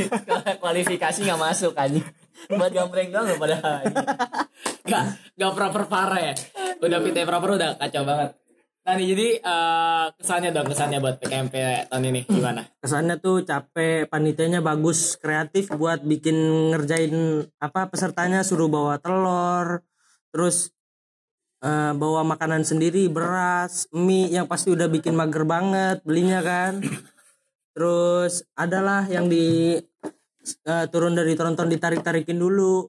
kualifikasi 0.62 1.18
nggak 1.22 1.40
masuk 1.40 1.74
aja 1.76 2.02
buat 2.48 2.72
gambreng 2.72 3.12
doang 3.12 3.30
loh 3.30 3.38
padahal 3.38 3.84
Gak 4.90 5.04
gak 5.38 5.52
proper 5.54 5.82
parah 5.86 6.20
ya. 6.20 6.34
Udah 6.82 6.98
PT 6.98 7.22
proper 7.22 7.54
udah 7.54 7.78
kacau 7.78 8.02
banget. 8.02 8.34
Nah 8.80 8.96
nih 8.96 9.06
jadi 9.12 9.28
eh, 9.44 10.06
kesannya 10.16 10.50
dong 10.56 10.66
kesannya 10.66 10.98
buat 11.04 11.20
PKMP 11.20 11.54
tahun 11.92 12.04
ini 12.10 12.20
gimana? 12.26 12.64
kesannya 12.80 13.20
tuh 13.20 13.44
capek, 13.44 14.08
panitianya 14.08 14.64
bagus, 14.64 15.20
kreatif 15.20 15.68
buat 15.76 16.00
bikin 16.00 16.34
ngerjain 16.74 17.44
apa 17.60 17.92
pesertanya 17.92 18.40
suruh 18.40 18.72
bawa 18.72 18.96
telur, 18.96 19.84
terus 20.32 20.72
eh, 21.60 21.92
bawa 21.92 22.24
makanan 22.24 22.64
sendiri, 22.64 23.06
beras, 23.12 23.84
mie 23.92 24.32
yang 24.32 24.48
pasti 24.48 24.72
udah 24.72 24.88
bikin 24.88 25.12
mager 25.12 25.44
banget 25.44 26.00
belinya 26.02 26.40
kan. 26.40 26.80
Terus 27.76 28.42
adalah 28.58 29.06
yang 29.06 29.30
di 29.30 29.76
eh, 30.66 30.86
turun 30.90 31.14
dari 31.14 31.36
tronton 31.36 31.68
ditarik-tarikin 31.68 32.40
dulu. 32.40 32.88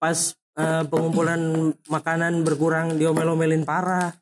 Pas 0.00 0.34
eh, 0.54 0.84
pengumpulan 0.84 1.40
makanan 1.86 2.42
berkurang 2.42 2.94
diomel-omelin 2.94 3.62
parah. 3.62 4.12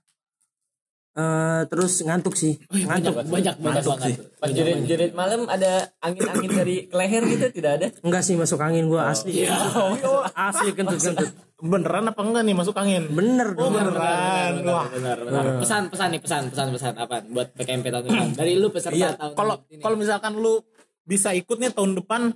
Eh, 1.10 1.62
terus 1.66 2.00
ngantuk 2.00 2.32
sih, 2.32 2.54
Banyak 2.64 2.86
ngantuk. 3.02 3.14
banyak 3.26 3.54
banyak 3.58 3.82
banget. 3.84 4.14
pas 4.38 4.46
jerit-jerit 4.48 5.10
malam 5.10 5.42
ada 5.44 5.90
angin-angin 5.98 6.50
dari 6.54 6.76
leher 6.88 7.26
gitu 7.26 7.46
tidak 7.50 7.72
ada 7.76 7.86
Enggak 8.00 8.22
sih 8.22 8.38
masuk 8.38 8.56
angin 8.56 8.86
gua 8.86 9.10
asli. 9.10 9.42
asli 10.48 10.70
kentut-kentut. 10.70 11.34
Beneran 11.60 12.06
apa 12.06 12.20
enggak 12.22 12.42
nih 12.42 12.54
masuk 12.54 12.72
angin? 12.74 13.10
Bener 13.10 13.52
dong. 13.52 13.74
Beneran. 13.74 14.52
Wah. 14.64 14.86
Benar, 14.88 15.18
benar. 15.20 15.44
Pesan 15.58 15.90
pesan 15.90 16.08
nih 16.10 16.22
pesan 16.22 16.42
pesan 16.48 16.66
pesan 16.70 16.94
apa 16.94 17.26
buat 17.26 17.52
PKMP 17.52 17.90
tahun 17.90 18.04
ini? 18.06 18.26
Dari 18.32 18.52
lu 18.54 18.70
peserta 18.70 18.94
Iya. 18.94 19.10
tahun 19.12 19.34
Kalau 19.34 19.54
ini. 19.66 19.82
kalau 19.82 19.96
misalkan 19.98 20.32
lu 20.36 20.62
bisa 21.02 21.34
ikut 21.34 21.58
nih 21.58 21.74
tahun 21.74 21.98
depan 21.98 22.32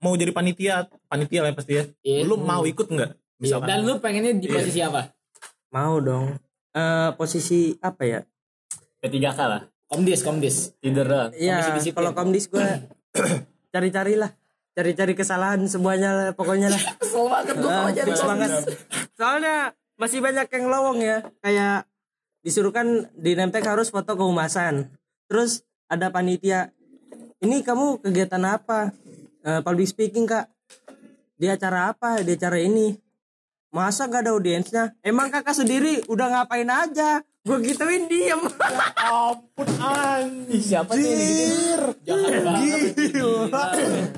mau 0.00 0.16
jadi 0.16 0.32
panitia, 0.32 0.88
panitia 1.06 1.40
lah 1.44 1.52
pasti 1.52 1.76
ya. 1.76 1.84
Iya. 2.00 2.24
Lu 2.24 2.40
mau 2.40 2.64
ikut 2.64 2.88
enggak? 2.88 3.16
Misalkan. 3.40 3.68
Dan 3.68 3.78
lu 3.84 4.00
pengennya 4.00 4.36
di 4.36 4.48
posisi 4.48 4.80
apa? 4.80 5.12
Mau 5.72 6.00
dong. 6.00 6.36
Eh 6.72 7.10
posisi 7.16 7.76
apa 7.80 8.02
ya? 8.04 8.20
ketiga 9.00 9.32
lah 9.32 9.64
Komdis, 9.88 10.20
komdis. 10.20 10.76
tidur 10.76 11.08
doang 11.08 11.32
Iya, 11.32 11.72
kalau 11.96 12.12
komdis 12.12 12.52
gua 12.52 12.84
cari-cari 13.74 14.14
lah. 14.14 14.30
Cari-cari 14.70 15.18
kesalahan 15.18 15.66
semuanya 15.66 16.14
lah, 16.14 16.28
pokoknya 16.30 16.70
lah. 16.70 16.78
Kesel 17.02 17.26
banget 17.26 17.54
Ah, 17.58 17.64
kalau 17.64 17.90
jadi 17.90 18.10
males 18.12 18.22
banget. 18.22 18.50
Soalnya 19.18 19.56
masih 19.98 20.22
banyak 20.22 20.46
yang 20.46 20.66
lowong 20.70 20.98
ya. 21.02 21.26
Kayak 21.42 21.90
disuruh 22.46 22.70
kan 22.70 23.10
di 23.18 23.34
Nemtek 23.34 23.66
harus 23.66 23.90
foto 23.90 24.14
kehumasan. 24.14 24.94
Terus 25.26 25.66
ada 25.90 26.12
panitia. 26.14 26.70
Ini 27.42 27.66
kamu 27.66 28.04
kegiatan 28.04 28.44
apa? 28.46 28.94
Eh, 29.40 29.60
public 29.64 29.88
speaking 29.88 30.28
kak. 30.28 30.52
Di 31.40 31.48
acara 31.48 31.96
apa? 31.96 32.20
Di 32.20 32.36
acara 32.36 32.60
ini. 32.60 32.92
Masa 33.72 34.10
gak 34.10 34.26
ada 34.26 34.36
audiensnya? 34.36 34.92
Emang 35.00 35.32
kakak 35.32 35.56
sendiri 35.56 36.04
udah 36.10 36.26
ngapain 36.28 36.68
aja? 36.68 37.24
Gue 37.40 37.56
gituin 37.64 38.04
diem. 38.04 38.36
ampun 39.00 39.68
anjir. 39.80 40.60
siapa 40.60 40.92
yang 40.92 41.16
digituin? 41.16 41.80
Jahat 42.04 42.32
banget. 42.44 42.92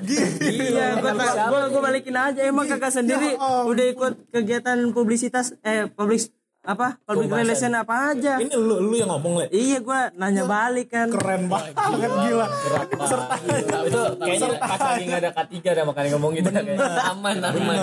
Gila. 0.03 0.27
iya, 0.51 0.87
gue 0.99 1.13
gua, 1.15 1.61
gua 1.71 1.83
balikin 1.87 2.19
aja. 2.19 2.43
Emang 2.43 2.67
kakak 2.67 2.91
sendiri 2.91 3.39
udah 3.39 3.87
ikut 3.95 4.13
kegiatan 4.35 4.91
publisitas 4.91 5.55
eh 5.63 5.87
publik 5.87 6.35
apa? 6.63 6.95
Public 7.03 7.31
relation 7.35 7.75
apa 7.75 8.15
aja? 8.15 8.39
Ini 8.39 8.55
lu 8.55 8.79
lu 8.79 8.95
yang 8.95 9.11
ngomong 9.11 9.43
le. 9.43 9.47
Iya, 9.51 9.83
gua 9.83 10.15
nanya 10.15 10.47
balik 10.47 10.95
kan. 10.95 11.11
Keren 11.11 11.51
banget 11.51 11.75
gila. 12.23 12.47
Peserta. 12.87 13.35
itu 13.83 14.01
kayaknya 14.23 14.49
pas 14.63 14.79
lagi 14.79 15.05
nggak 15.11 15.21
ada 15.27 15.31
K3 15.35 15.55
ada 15.75 15.83
makanya 15.83 16.09
ngomong 16.15 16.31
gitu 16.39 16.49
kayak 16.55 16.79
aman 17.11 17.37
aman. 17.43 17.77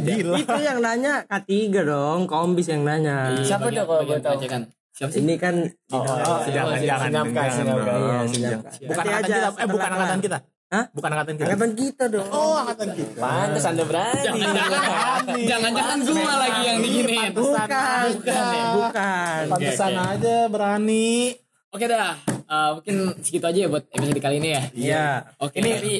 Gila. 0.00 0.34
Itu 0.40 0.56
yang 0.56 0.78
nanya 0.80 1.28
K3 1.28 1.52
dong, 1.84 2.20
kombis 2.24 2.72
yang 2.72 2.80
nanya. 2.80 3.36
siapa 3.44 3.68
tuh 3.68 3.84
kalau 3.84 4.02
gue 4.08 4.18
tahu 4.24 4.40
kan? 4.48 4.62
Siapa 4.94 5.10
sih? 5.10 5.26
Ini 5.26 5.34
kan 5.36 5.54
Oh, 5.90 6.06
jangan 6.48 6.78
jangan 6.78 7.10
jangan. 7.10 7.66
Iya, 7.98 8.18
senyapkan. 8.30 8.72
Bukan 8.88 9.04
angkatan 9.04 9.26
aja 9.26 9.34
kita, 9.36 9.48
eh 9.58 9.68
bukan 9.68 9.88
angkatan 9.90 10.18
kita. 10.22 10.38
Hah? 10.72 10.84
Bukan 10.90 11.08
angkatan 11.08 11.34
kita. 11.36 11.44
Angkatan 11.46 11.72
kita 11.76 12.04
dong. 12.08 12.28
Oh, 12.28 12.56
angkatan 12.56 12.88
kita. 12.92 13.18
pantas 13.20 13.64
anda 13.64 13.84
berani 13.84 14.20
Jangan-jangan 14.24 15.22
jangan-jangan 15.44 15.98
gua 16.02 16.34
lagi 16.40 16.62
yang 16.64 16.78
diginiin. 16.80 17.30
Bukan, 17.32 18.06
Bukan 18.16 18.34
ya? 18.34 18.66
bukan. 18.74 19.40
Pantesan 19.52 19.92
aja 19.94 20.36
berani. 20.48 21.36
Oke 21.74 21.90
dah, 21.90 22.14
Eh, 22.44 22.70
mungkin 22.76 22.96
segitu 23.18 23.48
aja 23.48 23.56
ya 23.56 23.68
buat 23.68 23.82
episode 23.88 24.20
kali 24.20 24.36
ini 24.36 24.48
ya. 24.52 24.62
Iya. 24.76 25.06
Oke. 25.40 25.58
ini 25.58 25.70
tapi 25.74 25.92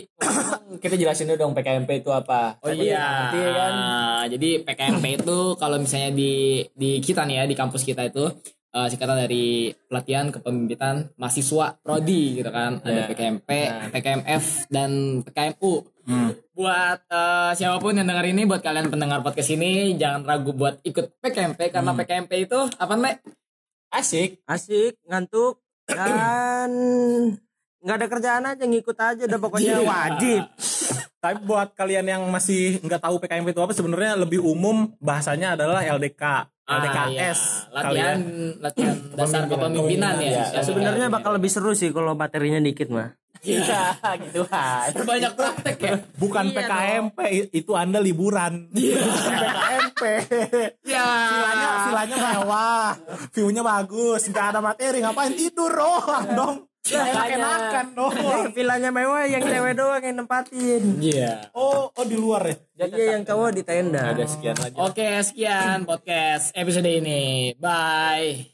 kita 0.79 0.95
jelasin 0.95 1.27
dulu 1.27 1.41
dong 1.41 1.53
PKMP 1.53 2.05
itu 2.05 2.11
apa 2.13 2.61
Oh 2.61 2.69
iya, 2.69 3.33
Ngerti 3.33 3.41
kan 3.49 3.73
Ah, 3.75 4.23
jadi 4.29 4.49
PKMP 4.61 5.05
itu 5.19 5.39
kalau 5.57 5.81
misalnya 5.81 6.13
di 6.13 6.63
di 6.71 7.01
kita 7.01 7.25
nih 7.25 7.41
ya 7.41 7.45
di 7.49 7.57
kampus 7.57 7.81
kita 7.81 8.05
itu 8.05 8.29
eh, 8.75 8.87
singkatan 8.91 9.23
dari 9.23 9.71
pelatihan 9.87 10.35
kepemimpinan 10.35 11.15
mahasiswa 11.15 11.79
prodi 11.79 12.43
gitu 12.43 12.51
kan. 12.51 12.83
Ada 12.83 12.91
Ya. 12.91 13.07
PKMP, 13.07 13.51
PKMF 13.95 14.45
dan 14.67 14.91
PKMU. 15.23 15.73
Buat 16.53 17.01
eh, 17.07 17.51
siapa 17.55 17.79
pun 17.79 17.95
yang 17.95 18.05
dengar 18.05 18.27
ini, 18.27 18.43
buat 18.45 18.61
kalian 18.61 18.91
pendengar 18.91 19.23
podcast 19.23 19.55
ini 19.55 19.95
jangan 19.95 20.27
ragu 20.27 20.51
buat 20.51 20.83
ikut 20.83 21.23
PKMP 21.23 21.71
karena 21.71 21.95
PKMP 21.95 22.51
itu 22.51 22.59
apa 22.75 22.95
nih? 22.99 23.17
asik 23.95 24.43
Asik, 24.51 24.99
ngantuk 25.07 25.63
dan 25.87 26.71
nggak 27.79 27.97
ada 28.01 28.07
kerjaan 28.11 28.45
aja 28.49 28.65
ngikut 28.67 28.97
aja 28.99 29.23
udah 29.29 29.39
pokoknya 29.39 29.77
wajib. 29.87 30.43
Tapi 31.21 31.39
buat 31.47 31.73
kalian 31.73 32.05
yang 32.05 32.23
masih 32.29 32.83
nggak 32.83 33.01
tahu 33.01 33.17
PKMP 33.23 33.55
itu 33.55 33.63
apa 33.63 33.73
sebenarnya 33.73 34.19
lebih 34.19 34.43
umum 34.43 34.93
bahasanya 34.99 35.55
adalah 35.55 35.81
LDK, 35.81 36.21
LDKS. 36.65 37.41
Ah, 37.71 37.93
iya. 37.93 38.17
latihan 38.17 38.19
latihan 38.59 38.97
dasar 39.13 39.43
kepemimpinan 39.45 40.17
ya. 40.17 40.49
Ya, 40.51 40.61
sebenarnya 40.61 41.07
bakal 41.09 41.37
lebih 41.37 41.49
seru 41.49 41.73
sih 41.73 41.91
kalau 41.91 42.13
materinya 42.15 42.59
dikit 42.59 42.89
mah. 42.89 43.13
iya 43.45 43.93
gitu 44.25 44.49
kan 44.49 44.89
banyak 44.97 45.33
praktek 45.35 45.77
ya. 45.79 45.95
Bukan 46.17 46.49
Iya 46.49 46.65
PKMP 46.65 47.19
i- 47.29 47.51
itu 47.55 47.73
Anda 47.75 48.01
liburan. 48.01 48.73
PKMP. 48.73 50.03
Ya. 50.83 51.05
Silanya 51.29 51.69
silanya 51.85 52.17
mewah, 52.17 52.89
view-nya 53.31 53.61
bagus, 53.61 54.25
nggak 54.27 54.47
ada 54.49 54.61
materi, 54.61 54.99
ngapain 54.99 55.37
tidur 55.37 55.69
doang 55.69 56.27
dong. 56.33 56.57
Enak-enakan 56.85 57.87
dong. 57.97 58.13
Villanya 58.53 58.93
mewah 58.93 59.25
yang 59.25 59.41
cewek 59.41 59.73
doang 59.73 60.05
yang 60.05 60.17
nempatin. 60.21 60.83
Iya. 61.01 61.49
Oh, 61.57 61.89
oh 61.89 62.05
di 62.05 62.17
luar 62.21 62.45
ya. 62.53 62.57
Iya 62.85 63.17
yang 63.17 63.25
cowok 63.25 63.51
di 63.57 63.63
tenda. 63.65 64.13
ada 64.13 64.25
sekian 64.29 64.57
lagi 64.61 64.77
Oke, 64.77 65.09
sekian 65.25 65.89
podcast 65.89 66.53
episode 66.53 66.85
ini. 66.85 67.57
Bye. 67.57 68.54